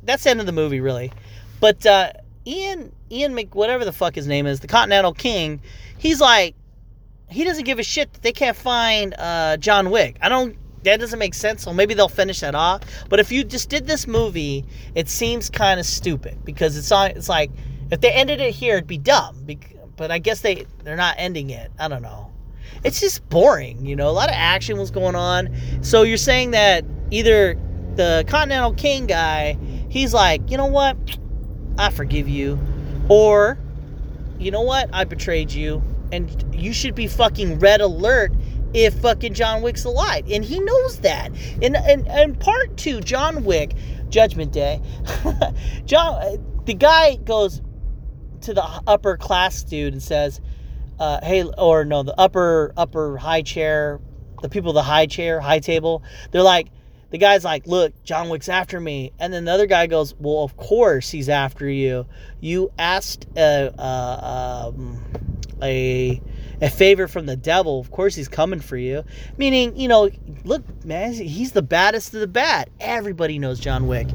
that's 0.04 0.22
the 0.22 0.30
end 0.30 0.38
of 0.38 0.46
the 0.46 0.52
movie 0.52 0.78
really. 0.78 1.12
But 1.58 1.84
uh, 1.84 2.12
Ian 2.46 2.92
Ian 3.10 3.34
Mc 3.34 3.52
whatever 3.56 3.84
the 3.84 3.92
fuck 3.92 4.14
his 4.14 4.28
name 4.28 4.46
is, 4.46 4.60
the 4.60 4.68
Continental 4.68 5.12
King, 5.12 5.60
he's 5.98 6.20
like 6.20 6.54
he 7.30 7.44
doesn't 7.44 7.64
give 7.64 7.78
a 7.78 7.82
shit 7.82 8.12
that 8.12 8.22
they 8.22 8.32
can't 8.32 8.56
find 8.56 9.14
uh, 9.18 9.56
John 9.56 9.90
Wick. 9.90 10.16
I 10.20 10.28
don't 10.28 10.56
that 10.82 10.98
doesn't 10.98 11.18
make 11.18 11.34
sense. 11.34 11.62
So 11.62 11.72
maybe 11.72 11.94
they'll 11.94 12.08
finish 12.08 12.40
that 12.40 12.54
off. 12.54 12.82
But 13.08 13.20
if 13.20 13.30
you 13.30 13.44
just 13.44 13.68
did 13.68 13.86
this 13.86 14.06
movie, 14.06 14.64
it 14.94 15.08
seems 15.08 15.50
kind 15.50 15.78
of 15.78 15.86
stupid 15.86 16.44
because 16.44 16.76
it's 16.76 16.90
on. 16.90 17.10
It's 17.12 17.28
like 17.28 17.50
if 17.90 18.00
they 18.00 18.12
ended 18.12 18.40
it 18.40 18.54
here, 18.54 18.76
it'd 18.76 18.86
be 18.86 18.98
dumb. 18.98 19.46
But 19.96 20.10
I 20.10 20.18
guess 20.18 20.40
they 20.40 20.66
they're 20.84 20.96
not 20.96 21.16
ending 21.18 21.50
it. 21.50 21.70
I 21.78 21.88
don't 21.88 22.02
know. 22.02 22.32
It's 22.82 23.00
just 23.00 23.28
boring, 23.28 23.84
you 23.84 23.94
know. 23.94 24.08
A 24.08 24.12
lot 24.12 24.28
of 24.28 24.34
action 24.36 24.78
was 24.78 24.90
going 24.90 25.14
on. 25.14 25.54
So 25.82 26.02
you're 26.02 26.16
saying 26.16 26.52
that 26.52 26.84
either 27.10 27.58
the 27.96 28.24
Continental 28.26 28.72
King 28.72 29.06
guy, 29.06 29.58
he's 29.90 30.14
like, 30.14 30.50
you 30.50 30.56
know 30.56 30.66
what, 30.66 30.96
I 31.78 31.90
forgive 31.90 32.28
you, 32.28 32.58
or 33.08 33.58
you 34.38 34.50
know 34.50 34.62
what, 34.62 34.88
I 34.92 35.04
betrayed 35.04 35.52
you, 35.52 35.82
and 36.12 36.54
you 36.54 36.72
should 36.72 36.94
be 36.94 37.06
fucking 37.06 37.58
red 37.58 37.80
alert 37.80 38.32
if 38.72 38.94
fucking 38.94 39.34
John 39.34 39.62
Wick's 39.62 39.84
alive. 39.84 40.24
And 40.30 40.44
he 40.44 40.60
knows 40.60 41.00
that. 41.00 41.30
And 41.62 41.76
and, 41.76 42.06
and 42.08 42.38
part 42.38 42.76
two, 42.76 43.00
John 43.00 43.44
Wick, 43.44 43.74
Judgment 44.08 44.52
Day, 44.52 44.80
John 45.84 46.62
the 46.64 46.74
guy 46.74 47.16
goes 47.16 47.62
to 48.42 48.54
the 48.54 48.64
upper 48.86 49.16
class 49.16 49.62
dude 49.64 49.92
and 49.92 50.02
says, 50.02 50.40
uh, 50.98 51.18
hey 51.22 51.44
or 51.44 51.84
no, 51.84 52.02
the 52.02 52.18
upper 52.18 52.72
upper 52.76 53.16
high 53.16 53.42
chair, 53.42 54.00
the 54.42 54.48
people 54.48 54.72
the 54.72 54.82
high 54.82 55.06
chair, 55.06 55.40
high 55.40 55.58
table, 55.58 56.02
they're 56.30 56.42
like 56.42 56.68
the 57.10 57.18
guy's 57.18 57.44
like, 57.44 57.66
look, 57.66 57.92
John 58.04 58.28
Wick's 58.28 58.48
after 58.48 58.80
me. 58.80 59.12
And 59.18 59.32
then 59.32 59.44
the 59.44 59.50
other 59.52 59.66
guy 59.66 59.88
goes, 59.88 60.14
well, 60.20 60.44
of 60.44 60.56
course 60.56 61.10
he's 61.10 61.28
after 61.28 61.68
you. 61.68 62.06
You 62.40 62.70
asked 62.78 63.26
uh, 63.36 63.70
uh, 63.76 64.70
um, 64.72 65.00
a 65.62 66.20
a 66.62 66.68
favor 66.68 67.08
from 67.08 67.26
the 67.26 67.36
devil, 67.36 67.80
of 67.80 67.90
course 67.90 68.14
he's 68.14 68.28
coming 68.28 68.60
for 68.60 68.76
you. 68.76 69.02
Meaning, 69.38 69.76
you 69.76 69.88
know, 69.88 70.10
look, 70.44 70.62
man, 70.84 71.12
he's 71.12 71.52
the 71.52 71.62
baddest 71.62 72.12
of 72.14 72.20
the 72.20 72.26
bad. 72.26 72.70
Everybody 72.80 73.38
knows 73.38 73.58
John 73.58 73.86
Wick. 73.86 74.08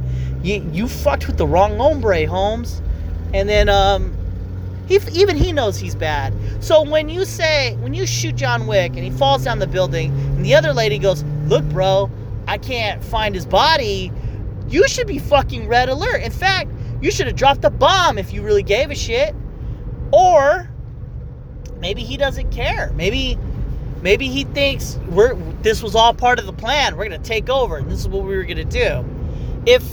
You 0.44 0.68
you 0.72 0.88
fucked 0.88 1.28
with 1.28 1.38
the 1.38 1.48
wrong 1.48 1.78
hombre, 1.78 2.28
Holmes. 2.28 2.82
And 3.34 3.50
then 3.50 3.70
um 3.70 4.16
he 4.88 5.00
even 5.14 5.36
he 5.36 5.52
knows 5.52 5.78
he's 5.78 5.96
bad. 5.96 6.34
So 6.64 6.84
when 6.84 7.10
you 7.10 7.26
say 7.26 7.76
when 7.78 7.94
you 7.94 8.06
shoot 8.06 8.36
John 8.36 8.68
Wick 8.68 8.92
and 8.96 9.04
he 9.04 9.10
falls 9.10 9.44
down 9.44 9.60
the 9.60 9.68
building 9.68 10.12
and 10.12 10.46
the 10.46 10.54
other 10.54 10.74
lady 10.74 11.00
goes, 11.00 11.24
"Look, 11.48 11.64
bro, 11.66 12.12
I 12.48 12.58
can't 12.58 13.04
find 13.04 13.34
his 13.34 13.46
body." 13.46 14.12
You 14.68 14.88
should 14.88 15.08
be 15.08 15.20
fucking 15.20 15.68
red 15.68 15.90
alert. 15.90 16.22
In 16.24 16.32
fact, 16.32 16.72
you 17.02 17.12
should 17.12 17.28
have 17.28 17.36
dropped 17.36 17.64
a 17.66 17.70
bomb 17.70 18.18
if 18.18 18.34
you 18.34 18.42
really 18.42 18.64
gave 18.64 18.90
a 18.90 18.96
shit. 18.96 19.36
Or 20.12 20.70
maybe 21.86 22.02
he 22.02 22.18
doesn't 22.18 22.50
care. 22.50 22.92
Maybe 22.96 23.38
maybe 24.02 24.28
he 24.28 24.44
thinks 24.44 24.98
we're 25.08 25.36
this 25.62 25.84
was 25.84 25.94
all 25.94 26.16
part 26.16 26.40
of 26.40 26.48
the 26.48 26.54
plan. 26.54 26.98
We're 26.98 27.04
gonna 27.04 27.20
take 27.20 27.48
over, 27.48 27.78
and 27.78 27.92
this 27.92 28.00
is 28.00 28.08
what 28.08 28.24
we 28.24 28.36
were 28.36 28.44
gonna 28.44 28.66
do. 28.66 29.06
If 29.68 29.88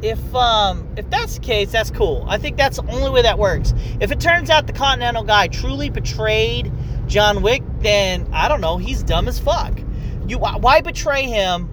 if 0.00 0.34
um 0.34 0.88
if 0.96 1.10
that's 1.10 1.34
the 1.34 1.40
case, 1.40 1.70
that's 1.70 1.90
cool. 1.90 2.24
I 2.26 2.38
think 2.38 2.56
that's 2.56 2.78
the 2.78 2.90
only 2.90 3.10
way 3.10 3.20
that 3.20 3.38
works. 3.38 3.74
If 4.00 4.12
it 4.12 4.18
turns 4.18 4.48
out 4.48 4.66
the 4.66 4.72
Continental 4.72 5.24
guy 5.24 5.48
truly 5.48 5.90
betrayed 5.90 6.72
John 7.06 7.42
Wick, 7.42 7.62
then 7.80 8.26
I 8.32 8.48
don't 8.48 8.62
know. 8.62 8.78
He's 8.78 9.02
dumb 9.02 9.28
as 9.28 9.38
fuck. 9.38 9.78
You 10.26 10.38
why 10.38 10.80
betray 10.80 11.24
him 11.24 11.68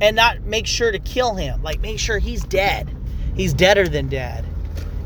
and 0.00 0.16
not 0.16 0.42
make 0.42 0.66
sure 0.66 0.90
to 0.90 0.98
kill 0.98 1.36
him? 1.36 1.62
Like 1.62 1.80
make 1.80 2.00
sure 2.00 2.18
he's 2.18 2.42
dead. 2.42 2.92
He's 3.36 3.54
deader 3.54 3.86
than 3.86 4.08
dead. 4.08 4.44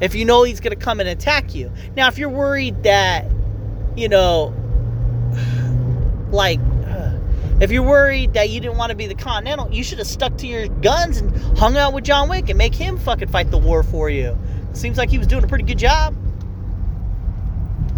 If 0.01 0.15
you 0.15 0.25
know 0.25 0.45
he's 0.45 0.61
gonna 0.61 0.77
come 0.77 0.99
and 0.99 1.11
attack 1.11 1.55
you. 1.55 1.71
Now, 1.95 2.09
if 2.09 2.17
you're 2.17 2.31
worried 2.31 2.85
that 2.85 3.27
you 3.97 4.09
know, 4.09 4.55
like, 6.31 6.61
if 7.61 7.71
you're 7.71 7.85
worried 7.85 8.33
that 8.33 8.51
you 8.51 8.61
didn't 8.61 8.77
want 8.77 8.91
to 8.91 8.97
be 8.97 9.07
the 9.07 9.15
Continental, 9.15 9.71
you 9.73 9.85
should 9.85 9.99
have 9.99 10.07
stuck 10.09 10.37
to 10.39 10.49
your 10.49 10.67
guns 10.67 11.19
and 11.19 11.37
hung 11.57 11.77
out 11.77 11.93
with 11.93 12.03
John 12.03 12.29
Wick 12.29 12.49
and 12.49 12.59
make 12.59 12.75
him 12.75 12.99
fucking 12.99 13.29
fight 13.29 13.53
the 13.53 13.59
war 13.59 13.85
for 13.85 14.11
you. 14.11 14.37
Seems 14.73 14.99
like 14.99 15.11
he 15.11 15.19
was 15.19 15.29
doing 15.29 15.45
a 15.45 15.47
pretty 15.47 15.65
good 15.65 15.79
job. 15.79 16.17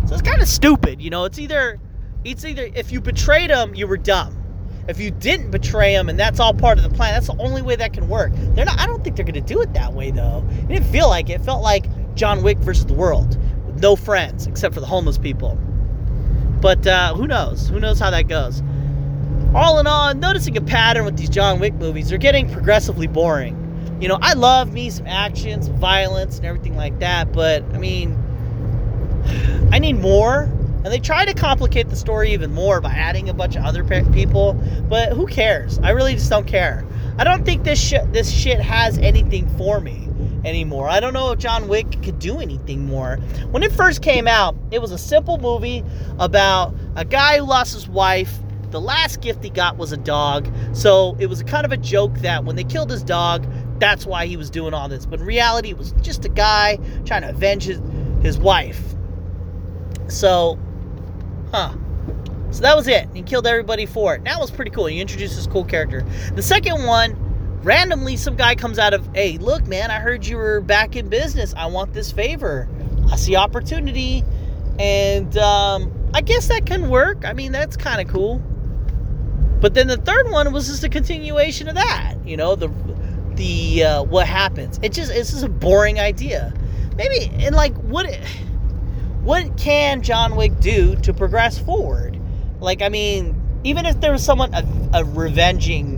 So 0.06 0.12
it's 0.12 0.22
kind 0.22 0.42
of 0.42 0.48
stupid, 0.48 1.00
you 1.00 1.08
know. 1.08 1.24
It's 1.24 1.38
either, 1.38 1.80
it's 2.24 2.44
either 2.44 2.68
if 2.74 2.92
you 2.92 3.00
betrayed 3.00 3.50
him, 3.50 3.74
you 3.74 3.86
were 3.86 3.96
dumb. 3.96 4.36
If 4.86 5.00
you 5.00 5.10
didn't 5.10 5.50
betray 5.50 5.94
him, 5.94 6.10
and 6.10 6.20
that's 6.20 6.40
all 6.40 6.52
part 6.52 6.76
of 6.76 6.84
the 6.84 6.90
plan, 6.90 7.14
that's 7.14 7.28
the 7.28 7.36
only 7.38 7.62
way 7.62 7.74
that 7.74 7.94
can 7.94 8.06
work. 8.06 8.32
They're 8.34 8.66
not. 8.66 8.78
I 8.78 8.86
don't 8.86 9.02
think 9.02 9.16
they're 9.16 9.24
going 9.24 9.32
to 9.34 9.40
do 9.40 9.62
it 9.62 9.72
that 9.72 9.94
way, 9.94 10.10
though. 10.10 10.46
It 10.50 10.68
didn't 10.68 10.92
feel 10.92 11.08
like 11.08 11.30
it. 11.30 11.40
It 11.40 11.40
felt 11.40 11.62
like 11.62 11.86
John 12.14 12.42
Wick 12.42 12.58
versus 12.58 12.84
the 12.84 12.92
world, 12.92 13.38
with 13.64 13.80
no 13.80 13.96
friends 13.96 14.46
except 14.46 14.74
for 14.74 14.80
the 14.80 14.86
homeless 14.86 15.16
people. 15.16 15.58
But 16.64 16.86
uh, 16.86 17.12
who 17.14 17.26
knows? 17.26 17.68
Who 17.68 17.78
knows 17.78 18.00
how 18.00 18.08
that 18.08 18.26
goes? 18.26 18.62
All 19.54 19.78
in 19.80 19.86
all, 19.86 20.08
I'm 20.08 20.18
noticing 20.18 20.56
a 20.56 20.62
pattern 20.62 21.04
with 21.04 21.14
these 21.14 21.28
John 21.28 21.60
Wick 21.60 21.74
movies. 21.74 22.08
They're 22.08 22.16
getting 22.16 22.50
progressively 22.50 23.06
boring. 23.06 23.98
You 24.00 24.08
know, 24.08 24.18
I 24.22 24.32
love 24.32 24.72
me 24.72 24.88
some 24.88 25.06
action, 25.06 25.60
some 25.60 25.76
violence, 25.76 26.38
and 26.38 26.46
everything 26.46 26.74
like 26.74 27.00
that, 27.00 27.34
but 27.34 27.62
I 27.74 27.76
mean, 27.78 28.18
I 29.72 29.78
need 29.78 30.00
more. 30.00 30.44
And 30.44 30.86
they 30.86 31.00
try 31.00 31.26
to 31.26 31.34
complicate 31.34 31.90
the 31.90 31.96
story 31.96 32.32
even 32.32 32.54
more 32.54 32.80
by 32.80 32.92
adding 32.92 33.28
a 33.28 33.34
bunch 33.34 33.56
of 33.56 33.64
other 33.66 33.84
pe- 33.84 34.10
people, 34.10 34.54
but 34.88 35.12
who 35.12 35.26
cares? 35.26 35.78
I 35.80 35.90
really 35.90 36.14
just 36.14 36.30
don't 36.30 36.46
care. 36.46 36.86
I 37.18 37.24
don't 37.24 37.44
think 37.44 37.64
this 37.64 37.78
shit 37.78 38.10
this 38.14 38.32
shit 38.32 38.58
has 38.58 38.96
anything 38.96 39.46
for 39.58 39.80
me 39.80 40.08
anymore. 40.44 40.88
I 40.88 41.00
don't 41.00 41.12
know 41.12 41.32
if 41.32 41.38
John 41.38 41.68
Wick 41.68 42.02
could 42.02 42.18
do 42.18 42.38
anything 42.38 42.86
more. 42.86 43.16
When 43.50 43.62
it 43.62 43.72
first 43.72 44.02
came 44.02 44.28
out, 44.28 44.56
it 44.70 44.80
was 44.80 44.90
a 44.90 44.98
simple 44.98 45.38
movie 45.38 45.84
about 46.18 46.74
a 46.96 47.04
guy 47.04 47.38
who 47.38 47.44
lost 47.44 47.74
his 47.74 47.88
wife. 47.88 48.38
The 48.70 48.80
last 48.80 49.20
gift 49.20 49.44
he 49.44 49.50
got 49.50 49.76
was 49.76 49.92
a 49.92 49.96
dog. 49.96 50.48
So 50.72 51.16
it 51.18 51.26
was 51.26 51.42
kind 51.44 51.64
of 51.64 51.72
a 51.72 51.76
joke 51.76 52.14
that 52.18 52.44
when 52.44 52.56
they 52.56 52.64
killed 52.64 52.90
his 52.90 53.02
dog, 53.02 53.46
that's 53.78 54.06
why 54.06 54.26
he 54.26 54.36
was 54.36 54.50
doing 54.50 54.74
all 54.74 54.88
this. 54.88 55.06
But 55.06 55.20
in 55.20 55.26
reality, 55.26 55.70
it 55.70 55.78
was 55.78 55.92
just 56.02 56.24
a 56.24 56.28
guy 56.28 56.78
trying 57.04 57.22
to 57.22 57.30
avenge 57.30 57.64
his, 57.64 57.80
his 58.22 58.38
wife. 58.38 58.82
So, 60.08 60.58
huh. 61.52 61.74
So 62.50 62.60
that 62.62 62.76
was 62.76 62.86
it. 62.86 63.08
He 63.12 63.22
killed 63.22 63.48
everybody 63.48 63.84
for 63.84 64.14
it. 64.14 64.24
That 64.24 64.38
was 64.38 64.50
pretty 64.50 64.70
cool. 64.70 64.86
He 64.86 65.00
introduced 65.00 65.34
this 65.34 65.46
cool 65.46 65.64
character. 65.64 66.04
The 66.34 66.42
second 66.42 66.84
one, 66.84 67.16
randomly, 67.64 68.16
some 68.16 68.36
guy 68.36 68.54
comes 68.54 68.78
out 68.78 68.94
of, 68.94 69.08
hey, 69.14 69.38
look, 69.38 69.66
man, 69.66 69.90
I 69.90 69.98
heard 69.98 70.26
you 70.26 70.36
were 70.36 70.60
back 70.60 70.96
in 70.96 71.08
business. 71.08 71.54
I 71.56 71.66
want 71.66 71.92
this 71.92 72.12
favor. 72.12 72.68
I 73.10 73.16
see 73.16 73.36
opportunity. 73.36 74.22
And 74.78 75.36
um, 75.38 75.92
I 76.12 76.20
guess 76.20 76.48
that 76.48 76.66
can 76.66 76.88
work. 76.88 77.24
I 77.24 77.32
mean, 77.32 77.52
that's 77.52 77.76
kind 77.76 78.00
of 78.00 78.12
cool. 78.12 78.42
But 79.60 79.74
then 79.74 79.86
the 79.86 79.96
third 79.96 80.30
one 80.30 80.52
was 80.52 80.68
just 80.68 80.84
a 80.84 80.88
continuation 80.88 81.68
of 81.68 81.74
that. 81.76 82.16
You 82.24 82.36
know, 82.36 82.54
the 82.54 82.68
the 83.34 83.84
uh, 83.84 84.02
what 84.02 84.26
happens. 84.26 84.78
It 84.82 84.92
just 84.92 85.10
it's 85.10 85.30
just 85.30 85.44
a 85.44 85.48
boring 85.48 85.98
idea. 85.98 86.52
Maybe 86.96 87.30
and 87.42 87.54
like 87.54 87.74
what 87.76 88.14
what 89.22 89.56
can 89.56 90.02
John 90.02 90.36
Wick 90.36 90.60
do 90.60 90.96
to 90.96 91.14
progress 91.14 91.58
forward? 91.58 92.20
Like 92.60 92.82
I 92.82 92.90
mean, 92.90 93.40
even 93.64 93.86
if 93.86 94.00
there 94.00 94.12
was 94.12 94.22
someone 94.22 94.52
a, 94.52 94.64
a 94.92 95.04
revenging 95.04 95.93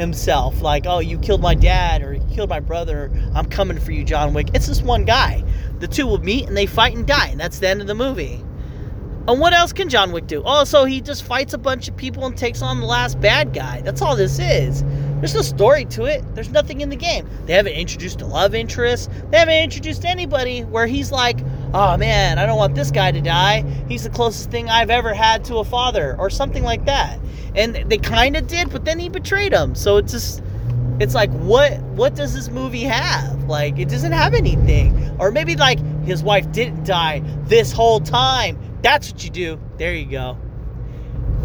himself, 0.00 0.62
like 0.62 0.86
oh 0.86 0.98
you 0.98 1.18
killed 1.18 1.40
my 1.40 1.54
dad 1.54 2.02
or 2.02 2.14
you 2.14 2.24
killed 2.32 2.50
my 2.50 2.60
brother, 2.60 3.10
I'm 3.34 3.46
coming 3.46 3.78
for 3.78 3.92
you, 3.92 4.02
John 4.04 4.34
Wick. 4.34 4.48
It's 4.54 4.66
this 4.66 4.82
one 4.82 5.04
guy. 5.04 5.44
The 5.78 5.88
two 5.88 6.06
will 6.06 6.18
meet 6.18 6.48
and 6.48 6.56
they 6.56 6.66
fight 6.66 6.96
and 6.96 7.06
die, 7.06 7.28
and 7.28 7.38
that's 7.38 7.58
the 7.58 7.68
end 7.68 7.80
of 7.80 7.86
the 7.86 7.94
movie. 7.94 8.42
And 9.28 9.38
what 9.38 9.52
else 9.52 9.72
can 9.72 9.88
John 9.88 10.12
Wick 10.12 10.26
do? 10.26 10.42
Oh, 10.44 10.64
so 10.64 10.86
he 10.86 11.00
just 11.00 11.22
fights 11.22 11.52
a 11.52 11.58
bunch 11.58 11.88
of 11.88 11.96
people 11.96 12.26
and 12.26 12.36
takes 12.36 12.62
on 12.62 12.80
the 12.80 12.86
last 12.86 13.20
bad 13.20 13.52
guy. 13.52 13.80
That's 13.82 14.02
all 14.02 14.16
this 14.16 14.38
is. 14.38 14.82
There's 15.18 15.34
no 15.34 15.42
story 15.42 15.84
to 15.84 16.04
it. 16.04 16.24
There's 16.34 16.48
nothing 16.48 16.80
in 16.80 16.88
the 16.88 16.96
game. 16.96 17.28
They 17.44 17.52
haven't 17.52 17.74
introduced 17.74 18.22
a 18.22 18.26
love 18.26 18.54
interest. 18.54 19.10
They 19.30 19.38
haven't 19.38 19.62
introduced 19.62 20.06
anybody 20.06 20.62
where 20.64 20.86
he's 20.86 21.12
like, 21.12 21.38
oh 21.74 21.96
man, 21.96 22.38
I 22.38 22.46
don't 22.46 22.56
want 22.56 22.74
this 22.74 22.90
guy 22.90 23.12
to 23.12 23.20
die. 23.20 23.62
He's 23.88 24.04
the 24.04 24.10
closest 24.10 24.50
thing 24.50 24.68
I've 24.68 24.90
ever 24.90 25.14
had 25.14 25.44
to 25.46 25.56
a 25.56 25.64
father, 25.64 26.16
or 26.18 26.30
something 26.30 26.62
like 26.62 26.84
that. 26.86 27.18
And 27.54 27.76
they 27.90 27.98
kind 27.98 28.36
of 28.36 28.46
did, 28.46 28.70
but 28.70 28.84
then 28.84 28.98
he 28.98 29.08
betrayed 29.08 29.52
him. 29.52 29.74
So 29.74 29.96
it's 29.96 30.12
just, 30.12 30.42
it's 31.00 31.14
like, 31.14 31.30
what, 31.32 31.80
what 31.80 32.14
does 32.14 32.34
this 32.34 32.48
movie 32.48 32.84
have? 32.84 33.44
Like, 33.44 33.78
it 33.78 33.88
doesn't 33.88 34.12
have 34.12 34.34
anything. 34.34 35.16
Or 35.18 35.30
maybe 35.30 35.56
like 35.56 35.78
his 36.04 36.22
wife 36.22 36.50
didn't 36.52 36.84
die 36.84 37.22
this 37.44 37.72
whole 37.72 38.00
time. 38.00 38.58
That's 38.82 39.12
what 39.12 39.24
you 39.24 39.30
do. 39.30 39.60
There 39.78 39.94
you 39.94 40.06
go. 40.06 40.38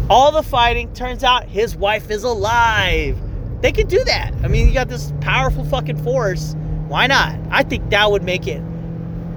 All 0.08 0.30
the 0.30 0.42
fighting 0.42 0.92
turns 0.94 1.24
out 1.24 1.44
his 1.44 1.76
wife 1.76 2.10
is 2.10 2.22
alive. 2.22 3.18
They 3.60 3.72
could 3.72 3.88
do 3.88 4.04
that. 4.04 4.32
I 4.44 4.48
mean, 4.48 4.68
you 4.68 4.74
got 4.74 4.88
this 4.88 5.12
powerful 5.20 5.64
fucking 5.64 6.02
force. 6.04 6.54
Why 6.86 7.08
not? 7.08 7.36
I 7.50 7.64
think 7.64 7.90
that 7.90 8.10
would 8.10 8.22
make 8.22 8.46
it 8.46 8.62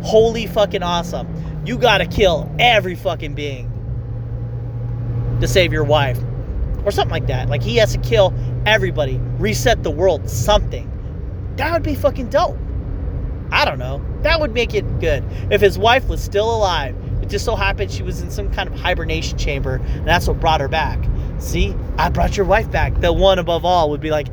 holy 0.01 0.47
fucking 0.47 0.83
awesome. 0.83 1.27
You 1.65 1.77
gotta 1.77 2.05
kill 2.05 2.49
every 2.59 2.95
fucking 2.95 3.35
being 3.35 3.69
to 5.41 5.47
save 5.47 5.71
your 5.71 5.83
wife. 5.83 6.19
Or 6.85 6.91
something 6.91 7.11
like 7.11 7.27
that. 7.27 7.49
Like 7.49 7.61
he 7.61 7.75
has 7.77 7.91
to 7.91 7.97
kill 7.99 8.33
everybody, 8.65 9.19
reset 9.37 9.83
the 9.83 9.91
world, 9.91 10.29
something. 10.29 10.89
That 11.57 11.73
would 11.73 11.83
be 11.83 11.95
fucking 11.95 12.29
dope. 12.29 12.57
I 13.51 13.65
don't 13.65 13.79
know. 13.79 14.03
That 14.21 14.39
would 14.39 14.53
make 14.53 14.73
it 14.73 14.99
good. 14.99 15.23
If 15.51 15.59
his 15.59 15.77
wife 15.77 16.07
was 16.07 16.23
still 16.23 16.55
alive, 16.55 16.95
it 17.21 17.27
just 17.27 17.45
so 17.45 17.55
happened 17.55 17.91
she 17.91 18.03
was 18.03 18.21
in 18.21 18.31
some 18.31 18.49
kind 18.51 18.69
of 18.69 18.79
hibernation 18.79 19.37
chamber, 19.37 19.81
and 19.83 20.07
that's 20.07 20.27
what 20.27 20.39
brought 20.39 20.61
her 20.61 20.67
back. 20.67 21.03
See, 21.39 21.75
I 21.97 22.09
brought 22.09 22.37
your 22.37 22.45
wife 22.45 22.71
back. 22.71 22.99
The 23.01 23.11
one 23.11 23.39
above 23.39 23.65
all 23.65 23.89
would 23.89 24.01
be 24.01 24.11
like, 24.11 24.27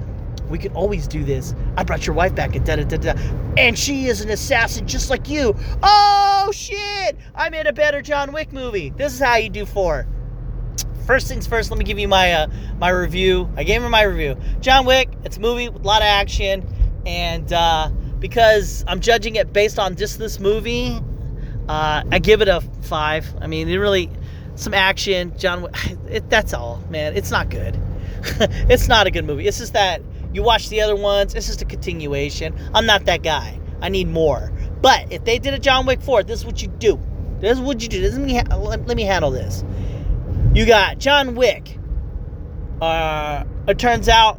we 0.49 0.59
could 0.59 0.73
always 0.73 1.07
do 1.07 1.25
this. 1.25 1.55
I 1.77 1.85
brought 1.85 2.07
your 2.07 2.15
wife 2.15 2.35
back 2.35 2.55
and 2.55 2.65
da 2.65 2.77
da 2.77 2.85
da. 2.85 3.15
And 3.57 3.79
she 3.79 4.07
is 4.07 4.21
an 4.21 4.31
assassin 4.31 4.87
just 4.87 5.11
like 5.11 5.29
you. 5.29 5.55
Oh 5.83 6.51
shit! 6.53 7.17
I 7.35 7.49
made 7.51 7.67
a 7.67 7.73
better 7.73 8.03
John 8.03 8.33
Wick 8.33 8.53
movie. 8.53 8.91
This 8.91 9.15
is 9.15 9.21
how 9.21 9.37
you 9.37 9.49
do 9.49 9.67
four. 9.67 10.07
First 11.07 11.29
things 11.29 11.47
first, 11.47 11.71
let 11.71 11.79
me 11.79 11.85
give 11.85 11.99
you 11.99 12.09
my 12.09 12.33
uh, 12.33 12.47
my 12.79 12.89
review. 12.89 13.49
I 13.57 13.65
gave 13.65 13.83
her 13.83 13.89
my 13.89 14.03
review. 14.03 14.37
John 14.61 14.87
Wick, 14.87 15.09
it's 15.25 15.37
a 15.37 15.41
movie 15.41 15.69
with 15.69 15.83
a 15.83 15.87
lot 15.87 16.03
of 16.03 16.07
action, 16.07 16.67
and 17.07 17.53
uh, 17.53 17.91
because 18.19 18.85
I'm 18.89 19.01
judging 19.01 19.37
it 19.37 19.53
based 19.53 19.79
on 19.79 19.95
just 19.97 20.19
this 20.19 20.41
movie, 20.41 20.99
uh, 21.69 22.03
I 22.11 22.19
give 22.19 22.43
it 22.43 22.49
a 22.49 22.61
five. 22.83 23.27
I 23.41 23.47
mean, 23.47 23.69
it 23.69 23.77
really 23.77 24.11
some 24.57 24.75
action. 24.75 25.37
John, 25.39 25.69
it, 26.09 26.29
that's 26.29 26.53
all, 26.53 26.83
man. 26.91 27.17
It's 27.17 27.31
not 27.31 27.51
good. 27.51 27.79
it's 28.69 28.89
not 28.89 29.07
a 29.07 29.11
good 29.11 29.25
movie. 29.25 29.47
It's 29.47 29.59
just 29.59 29.75
that 29.75 30.03
you 30.37 30.43
watch 30.43 30.69
the 30.69 30.83
other 30.83 30.95
ones. 30.95 31.35
It's 31.35 31.47
just 31.47 31.63
a 31.63 31.65
continuation. 31.65 32.55
I'm 32.75 32.85
not 32.85 33.07
that 33.07 33.23
guy. 33.23 33.59
I 33.81 33.89
need 33.89 34.07
more. 34.07 34.53
But 34.83 35.11
if 35.11 35.25
they 35.25 35.39
did 35.39 35.55
a 35.55 35.59
John 35.59 35.87
Wick 35.87 36.03
4, 36.03 36.25
this 36.25 36.41
is 36.41 36.47
what 36.47 36.61
you 36.61 36.69
do. 36.69 37.01
This 37.41 37.57
is 37.57 37.65
what 37.65 37.83
you 37.83 37.89
do. 37.89 38.03
This 38.03 38.13
is 38.13 38.19
me. 38.19 38.43
Let, 38.43 38.87
let 38.87 38.97
me 38.99 39.05
handle 39.05 39.31
this. 39.31 39.65
You 40.55 40.67
got 40.67 40.99
John 40.99 41.37
Wick. 41.37 41.79
Uh, 42.83 43.45
it 43.67 43.79
turns 43.79 44.11
out 44.11 44.39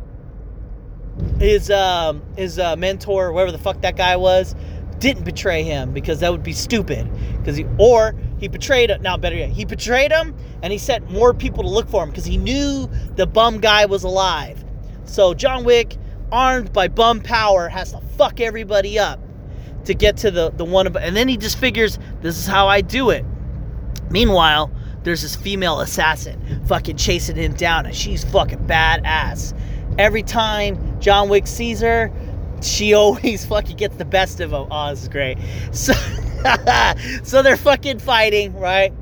his 1.39 1.71
um 1.71 2.21
his 2.37 2.59
uh, 2.59 2.75
mentor, 2.75 3.31
whoever 3.31 3.51
the 3.51 3.57
fuck 3.57 3.81
that 3.81 3.95
guy 3.95 4.15
was, 4.15 4.53
didn't 4.99 5.23
betray 5.23 5.63
him 5.63 5.93
because 5.93 6.19
that 6.19 6.31
would 6.31 6.43
be 6.43 6.53
stupid. 6.53 7.09
Because 7.39 7.57
he 7.57 7.65
or 7.79 8.13
he 8.39 8.47
betrayed 8.47 8.91
him. 8.91 9.01
Now 9.01 9.17
better 9.17 9.35
yet, 9.35 9.49
he 9.49 9.65
betrayed 9.65 10.11
him 10.11 10.35
and 10.61 10.71
he 10.71 10.77
sent 10.77 11.09
more 11.09 11.33
people 11.33 11.63
to 11.63 11.69
look 11.69 11.89
for 11.89 12.03
him 12.03 12.11
because 12.11 12.25
he 12.25 12.37
knew 12.37 12.87
the 13.15 13.25
bum 13.25 13.59
guy 13.59 13.87
was 13.87 14.03
alive. 14.03 14.63
So 15.07 15.33
John 15.33 15.63
Wick, 15.63 15.97
armed 16.31 16.73
by 16.73 16.87
bum 16.87 17.21
power, 17.21 17.69
has 17.69 17.91
to 17.91 18.01
fuck 18.17 18.39
everybody 18.39 18.99
up 18.99 19.19
to 19.85 19.93
get 19.93 20.17
to 20.17 20.31
the 20.31 20.51
the 20.51 20.65
one. 20.65 20.95
And 20.97 21.15
then 21.15 21.27
he 21.27 21.37
just 21.37 21.57
figures 21.57 21.97
this 22.21 22.37
is 22.37 22.45
how 22.45 22.67
I 22.67 22.81
do 22.81 23.09
it. 23.09 23.25
Meanwhile, 24.09 24.71
there's 25.03 25.21
this 25.21 25.35
female 25.35 25.79
assassin 25.79 26.63
fucking 26.67 26.97
chasing 26.97 27.35
him 27.35 27.53
down, 27.53 27.85
and 27.85 27.95
she's 27.95 28.23
fucking 28.25 28.67
badass. 28.67 29.57
Every 29.97 30.23
time 30.23 30.99
John 30.99 31.29
Wick 31.29 31.47
sees 31.47 31.79
her, 31.81 32.11
she 32.61 32.93
always 32.93 33.45
fucking 33.45 33.77
gets 33.77 33.95
the 33.95 34.05
best 34.05 34.39
of 34.39 34.51
him. 34.51 34.67
Oh, 34.69 34.89
this 34.89 35.03
is 35.03 35.09
great. 35.09 35.37
So, 35.71 35.93
so 37.23 37.41
they're 37.41 37.57
fucking 37.57 37.99
fighting, 37.99 38.53
right? 38.53 38.93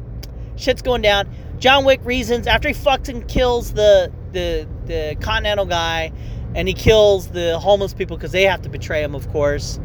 Shit's 0.55 0.81
going 0.81 1.01
down. 1.01 1.29
John 1.59 1.85
Wick 1.85 1.99
reasons 2.03 2.47
after 2.47 2.69
he 2.69 2.73
fucks 2.73 3.09
and 3.09 3.27
kills 3.27 3.73
the 3.73 4.11
the 4.31 4.67
the 4.87 5.15
Continental 5.19 5.65
guy, 5.65 6.11
and 6.53 6.67
he 6.67 6.73
kills 6.73 7.27
the 7.27 7.59
homeless 7.59 7.93
people 7.93 8.17
because 8.17 8.31
they 8.31 8.43
have 8.43 8.61
to 8.63 8.69
betray 8.69 9.03
him, 9.03 9.15
of 9.15 9.29
course. 9.31 9.79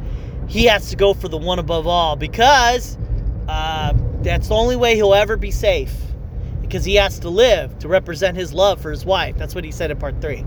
He 0.49 0.65
has 0.65 0.91
to 0.91 0.97
go 0.97 1.15
for 1.15 1.29
the 1.29 1.39
one 1.39 1.59
above 1.59 1.87
all 1.87 2.17
because 2.17 2.99
uh, 3.49 3.93
that's 4.23 4.49
the 4.49 4.55
only 4.55 4.77
way 4.77 4.95
he'll 4.97 5.15
ever 5.15 5.37
be 5.37 5.51
safe. 5.51 5.95
Because 6.61 6.85
he 6.85 6.95
has 6.97 7.19
to 7.21 7.31
live 7.31 7.79
to 7.81 7.89
represent 7.89 8.37
his 8.37 8.53
love 8.53 8.81
for 8.81 8.91
his 8.91 9.05
wife. 9.05 9.37
That's 9.37 9.55
what 9.57 9.65
he 9.65 9.73
said 9.73 9.91
in 9.91 9.97
part 9.99 10.21
three. 10.21 10.45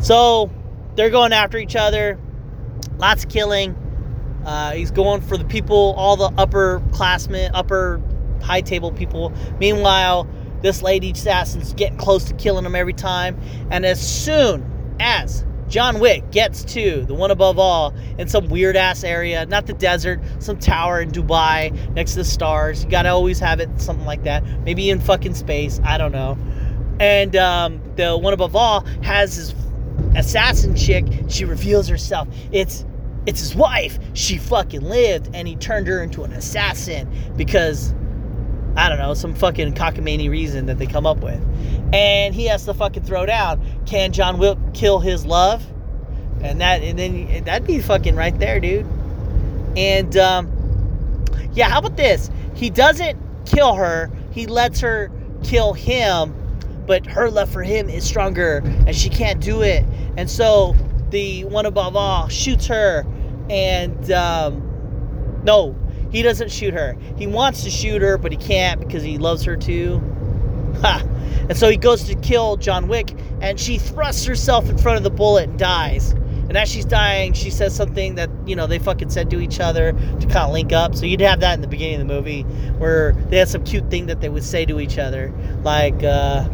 So 0.00 0.50
they're 0.96 1.10
going 1.10 1.32
after 1.32 1.56
each 1.56 1.76
other. 1.76 2.18
Lots 2.98 3.24
of 3.24 3.30
killing. 3.30 3.74
Uh, 4.44 4.72
he's 4.72 4.90
going 4.90 5.22
for 5.22 5.38
the 5.38 5.44
people, 5.44 5.94
all 5.96 6.16
the 6.16 6.30
upper 6.36 6.82
classmen, 6.92 7.54
upper 7.54 8.02
high 8.42 8.60
table 8.60 8.92
people. 8.92 9.32
Meanwhile, 9.58 10.28
this 10.64 10.80
lady 10.80 11.10
assassin's 11.10 11.74
getting 11.74 11.98
close 11.98 12.24
to 12.24 12.34
killing 12.34 12.64
him 12.64 12.74
every 12.74 12.94
time. 12.94 13.38
And 13.70 13.84
as 13.84 14.00
soon 14.00 14.64
as 14.98 15.44
John 15.68 16.00
Wick 16.00 16.30
gets 16.30 16.64
to 16.72 17.04
the 17.04 17.12
one 17.14 17.30
above 17.30 17.58
all 17.58 17.94
in 18.18 18.28
some 18.28 18.48
weird 18.48 18.74
ass 18.74 19.04
area, 19.04 19.44
not 19.44 19.66
the 19.66 19.74
desert, 19.74 20.20
some 20.38 20.58
tower 20.58 21.02
in 21.02 21.10
Dubai 21.10 21.70
next 21.94 22.12
to 22.12 22.18
the 22.18 22.24
stars. 22.24 22.82
You 22.82 22.90
gotta 22.90 23.10
always 23.10 23.38
have 23.40 23.60
it 23.60 23.68
something 23.78 24.06
like 24.06 24.24
that. 24.24 24.42
Maybe 24.64 24.88
in 24.88 25.00
fucking 25.00 25.34
space. 25.34 25.80
I 25.84 25.98
don't 25.98 26.12
know. 26.12 26.38
And 26.98 27.36
um, 27.36 27.82
the 27.96 28.16
one 28.16 28.32
above 28.32 28.56
all 28.56 28.86
has 29.02 29.36
his 29.36 29.54
assassin 30.16 30.74
chick. 30.76 31.04
She 31.28 31.44
reveals 31.44 31.88
herself. 31.88 32.26
It's 32.52 32.86
it's 33.26 33.40
his 33.40 33.54
wife. 33.54 33.98
She 34.14 34.38
fucking 34.38 34.82
lived, 34.82 35.28
and 35.34 35.46
he 35.46 35.56
turned 35.56 35.88
her 35.88 36.02
into 36.02 36.24
an 36.24 36.32
assassin 36.32 37.10
because 37.36 37.94
I 38.76 38.88
don't 38.88 38.98
know 38.98 39.14
some 39.14 39.34
fucking 39.34 39.74
cockamamie 39.74 40.30
reason 40.30 40.66
that 40.66 40.78
they 40.78 40.86
come 40.86 41.06
up 41.06 41.18
with, 41.18 41.40
and 41.92 42.34
he 42.34 42.46
has 42.46 42.64
to 42.64 42.74
fucking 42.74 43.04
throw 43.04 43.26
down. 43.26 43.64
Can 43.86 44.12
John 44.12 44.38
Wick 44.38 44.58
kill 44.72 45.00
his 45.00 45.24
love? 45.24 45.64
And 46.42 46.60
that 46.60 46.82
and 46.82 46.98
then 46.98 47.44
that'd 47.44 47.66
be 47.66 47.78
fucking 47.80 48.16
right 48.16 48.38
there, 48.38 48.60
dude. 48.60 48.86
And 49.76 50.16
um, 50.16 51.24
yeah, 51.52 51.68
how 51.68 51.78
about 51.78 51.96
this? 51.96 52.30
he 52.54 52.70
doesn't 52.70 53.18
kill 53.44 53.74
her. 53.74 54.10
He 54.30 54.46
lets 54.46 54.80
her 54.80 55.10
kill 55.42 55.72
him, 55.74 56.34
but 56.86 57.06
her 57.06 57.30
love 57.30 57.50
for 57.50 57.62
him 57.62 57.88
is 57.88 58.04
stronger, 58.04 58.62
and 58.86 58.94
she 58.94 59.08
can't 59.08 59.40
do 59.40 59.62
it. 59.62 59.84
And 60.16 60.30
so 60.30 60.74
the 61.10 61.44
one 61.44 61.66
above 61.66 61.96
all 61.96 62.28
shoots 62.28 62.66
her, 62.66 63.04
and 63.50 64.10
um, 64.12 65.42
no, 65.44 65.76
he 66.14 66.22
doesn't 66.22 66.52
shoot 66.52 66.72
her. 66.72 66.96
He 67.18 67.26
wants 67.26 67.64
to 67.64 67.70
shoot 67.70 68.00
her, 68.00 68.16
but 68.16 68.30
he 68.30 68.38
can't 68.38 68.80
because 68.80 69.02
he 69.02 69.18
loves 69.18 69.42
her 69.42 69.56
too. 69.56 70.00
Ha! 70.80 71.02
And 71.48 71.58
so 71.58 71.68
he 71.68 71.76
goes 71.76 72.04
to 72.04 72.14
kill 72.14 72.56
John 72.56 72.86
Wick, 72.86 73.12
and 73.40 73.58
she 73.58 73.78
thrusts 73.78 74.24
herself 74.24 74.70
in 74.70 74.78
front 74.78 74.96
of 74.96 75.02
the 75.02 75.10
bullet 75.10 75.48
and 75.48 75.58
dies. 75.58 76.12
And 76.12 76.56
as 76.56 76.70
she's 76.70 76.84
dying, 76.84 77.32
she 77.32 77.50
says 77.50 77.74
something 77.74 78.14
that, 78.14 78.30
you 78.46 78.54
know, 78.54 78.68
they 78.68 78.78
fucking 78.78 79.10
said 79.10 79.28
to 79.30 79.40
each 79.40 79.58
other 79.58 79.92
to 79.92 80.26
kind 80.26 80.46
of 80.46 80.52
link 80.52 80.72
up. 80.72 80.94
So 80.94 81.04
you'd 81.04 81.20
have 81.20 81.40
that 81.40 81.54
in 81.54 81.62
the 81.62 81.66
beginning 81.66 82.00
of 82.00 82.06
the 82.06 82.14
movie 82.14 82.42
where 82.78 83.12
they 83.28 83.38
had 83.38 83.48
some 83.48 83.64
cute 83.64 83.90
thing 83.90 84.06
that 84.06 84.20
they 84.20 84.28
would 84.28 84.44
say 84.44 84.64
to 84.66 84.78
each 84.78 84.98
other. 84.98 85.32
Like, 85.64 86.04
uh, 86.04 86.48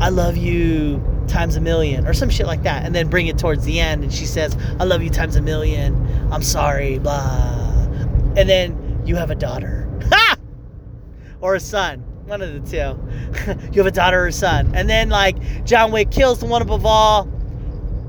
I 0.00 0.08
love 0.08 0.36
you 0.36 1.00
times 1.28 1.54
a 1.54 1.60
million 1.60 2.06
or 2.06 2.14
some 2.14 2.30
shit 2.30 2.46
like 2.46 2.64
that. 2.64 2.84
And 2.84 2.94
then 2.94 3.08
bring 3.08 3.28
it 3.28 3.38
towards 3.38 3.64
the 3.64 3.78
end 3.78 4.02
and 4.02 4.12
she 4.12 4.26
says, 4.26 4.56
I 4.80 4.84
love 4.84 5.02
you 5.02 5.10
times 5.10 5.36
a 5.36 5.42
million. 5.42 5.94
I'm 6.32 6.42
sorry, 6.42 6.98
blah. 6.98 7.84
And 8.36 8.48
then 8.48 8.87
you 9.08 9.16
have 9.16 9.30
a 9.30 9.34
daughter. 9.34 9.88
Ha! 10.10 10.36
Or 11.40 11.54
a 11.54 11.60
son. 11.60 12.00
One 12.26 12.42
of 12.42 12.52
the 12.52 12.60
two. 12.70 13.70
you 13.72 13.82
have 13.82 13.86
a 13.86 13.90
daughter 13.90 14.22
or 14.24 14.26
a 14.26 14.32
son. 14.32 14.72
And 14.74 14.88
then, 14.88 15.08
like, 15.08 15.64
John 15.64 15.92
Wick 15.92 16.10
kills 16.10 16.40
the 16.40 16.46
one 16.46 16.60
above 16.60 16.84
all. 16.84 17.24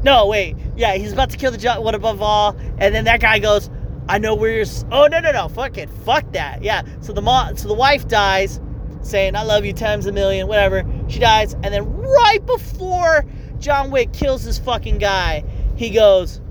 No, 0.04 0.28
wait. 0.28 0.58
Yeah, 0.76 0.96
he's 0.96 1.14
about 1.14 1.30
to 1.30 1.38
kill 1.38 1.52
the 1.52 1.76
one 1.82 1.96
above 1.96 2.22
all. 2.22 2.56
And 2.80 2.94
then 2.94 3.06
that 3.06 3.22
guy 3.22 3.40
goes, 3.40 3.70
I 4.10 4.18
know 4.18 4.36
where 4.36 4.52
you're. 4.52 4.62
s- 4.64 4.84
Oh, 4.92 5.08
no, 5.08 5.20
no, 5.22 5.32
no. 5.32 5.48
Fuck 5.48 5.78
it. 5.78 5.90
Fuck 5.90 6.34
that. 6.34 6.64
Yeah. 6.64 6.84
So 7.02 7.14
the, 7.14 7.22
mo- 7.22 7.54
so 7.56 7.68
the 7.70 7.74
wife 7.74 8.08
dies, 8.08 8.60
saying, 9.04 9.36
I 9.38 9.44
love 9.44 9.64
you 9.64 9.72
times 9.74 10.06
a 10.06 10.12
million, 10.12 10.48
whatever. 10.48 10.84
She 11.08 11.20
dies. 11.20 11.54
And 11.54 11.74
then 11.74 11.86
right 11.94 12.46
before 12.46 13.26
John 13.60 13.90
Wick 13.92 14.12
kills 14.12 14.44
this 14.44 14.60
fucking 14.60 14.98
guy, 14.98 15.44
he 15.78 15.92
goes, 15.92 16.42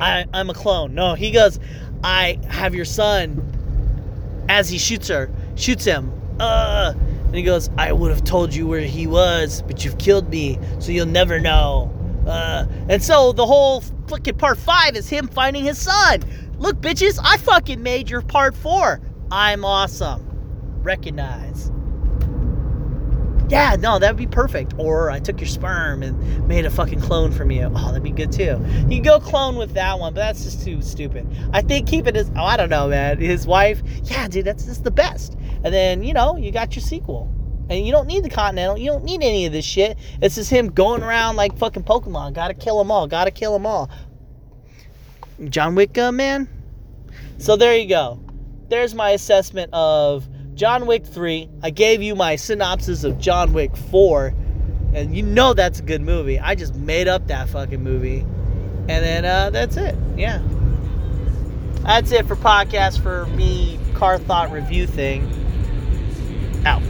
I, 0.00 0.24
I'm 0.34 0.50
a 0.50 0.54
clone. 0.54 0.94
No, 0.94 1.14
he 1.14 1.30
goes, 1.30 1.60
I 2.02 2.38
have 2.48 2.74
your 2.74 2.84
son 2.86 3.48
as 4.48 4.68
he 4.68 4.78
shoots 4.78 5.08
her, 5.08 5.30
shoots 5.56 5.84
him. 5.84 6.12
Uh, 6.38 6.94
and 6.96 7.34
he 7.34 7.42
goes, 7.42 7.70
I 7.78 7.92
would 7.92 8.10
have 8.10 8.24
told 8.24 8.54
you 8.54 8.66
where 8.66 8.80
he 8.80 9.06
was, 9.06 9.62
but 9.62 9.84
you've 9.84 9.98
killed 9.98 10.28
me, 10.28 10.58
so 10.78 10.92
you'll 10.92 11.06
never 11.06 11.40
know. 11.40 11.90
Uh, 12.26 12.66
and 12.88 13.02
so 13.02 13.32
the 13.32 13.46
whole 13.46 13.80
fucking 14.08 14.36
part 14.36 14.58
five 14.58 14.96
is 14.96 15.08
him 15.08 15.28
finding 15.28 15.64
his 15.64 15.78
son. 15.78 16.22
Look, 16.58 16.76
bitches, 16.80 17.18
I 17.22 17.38
fucking 17.38 17.82
made 17.82 18.10
your 18.10 18.22
part 18.22 18.54
four. 18.54 19.00
I'm 19.30 19.64
awesome. 19.64 20.28
Recognize. 20.82 21.72
Yeah, 23.52 23.76
no, 23.78 23.98
that'd 23.98 24.16
be 24.16 24.26
perfect. 24.26 24.72
Or 24.78 25.10
I 25.10 25.20
took 25.20 25.38
your 25.38 25.46
sperm 25.46 26.02
and 26.02 26.48
made 26.48 26.64
a 26.64 26.70
fucking 26.70 27.02
clone 27.02 27.30
from 27.30 27.50
you. 27.50 27.70
Oh, 27.74 27.88
that'd 27.88 28.02
be 28.02 28.10
good 28.10 28.32
too. 28.32 28.58
You 28.88 29.02
go 29.02 29.20
clone 29.20 29.56
with 29.56 29.74
that 29.74 29.98
one, 29.98 30.14
but 30.14 30.20
that's 30.20 30.42
just 30.42 30.64
too 30.64 30.80
stupid. 30.80 31.26
I 31.52 31.60
think 31.60 31.86
keep 31.86 32.06
it 32.06 32.16
as 32.16 32.30
oh, 32.34 32.44
I 32.44 32.56
don't 32.56 32.70
know, 32.70 32.88
man. 32.88 33.18
His 33.18 33.46
wife, 33.46 33.82
yeah, 34.04 34.26
dude, 34.26 34.46
that's 34.46 34.64
just 34.64 34.84
the 34.84 34.90
best. 34.90 35.36
And 35.64 35.74
then 35.74 36.02
you 36.02 36.14
know 36.14 36.38
you 36.38 36.50
got 36.50 36.74
your 36.74 36.82
sequel, 36.82 37.30
and 37.68 37.84
you 37.86 37.92
don't 37.92 38.06
need 38.06 38.24
the 38.24 38.30
Continental. 38.30 38.78
You 38.78 38.90
don't 38.90 39.04
need 39.04 39.22
any 39.22 39.44
of 39.44 39.52
this 39.52 39.66
shit. 39.66 39.98
It's 40.22 40.36
just 40.36 40.48
him 40.48 40.68
going 40.70 41.02
around 41.02 41.36
like 41.36 41.58
fucking 41.58 41.84
Pokemon. 41.84 42.32
Gotta 42.32 42.54
kill 42.54 42.78
them 42.78 42.90
all. 42.90 43.06
Gotta 43.06 43.30
kill 43.30 43.52
them 43.52 43.66
all. 43.66 43.90
John 45.50 45.74
Wick, 45.74 45.98
uh, 45.98 46.10
man. 46.10 46.48
So 47.36 47.56
there 47.56 47.76
you 47.76 47.86
go. 47.86 48.18
There's 48.70 48.94
my 48.94 49.10
assessment 49.10 49.74
of 49.74 50.26
John 50.62 50.86
Wick 50.86 51.04
3. 51.04 51.48
I 51.64 51.70
gave 51.70 52.02
you 52.02 52.14
my 52.14 52.36
synopsis 52.36 53.02
of 53.02 53.18
John 53.18 53.52
Wick 53.52 53.76
4. 53.76 54.32
And 54.94 55.12
you 55.12 55.24
know 55.24 55.54
that's 55.54 55.80
a 55.80 55.82
good 55.82 56.02
movie. 56.02 56.38
I 56.38 56.54
just 56.54 56.76
made 56.76 57.08
up 57.08 57.26
that 57.26 57.48
fucking 57.48 57.82
movie. 57.82 58.20
And 58.20 58.88
then 58.88 59.24
uh, 59.24 59.50
that's 59.50 59.76
it. 59.76 59.96
Yeah. 60.16 60.40
That's 61.80 62.12
it 62.12 62.26
for 62.26 62.36
podcast 62.36 63.02
for 63.02 63.26
me, 63.34 63.76
car 63.94 64.18
thought 64.20 64.52
review 64.52 64.86
thing. 64.86 65.24
Out. 66.64 66.80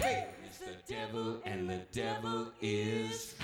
The 0.00 0.74
devil, 0.88 1.40
and 1.44 1.70
the 1.70 1.82
devil 1.92 2.48
is. 2.60 3.36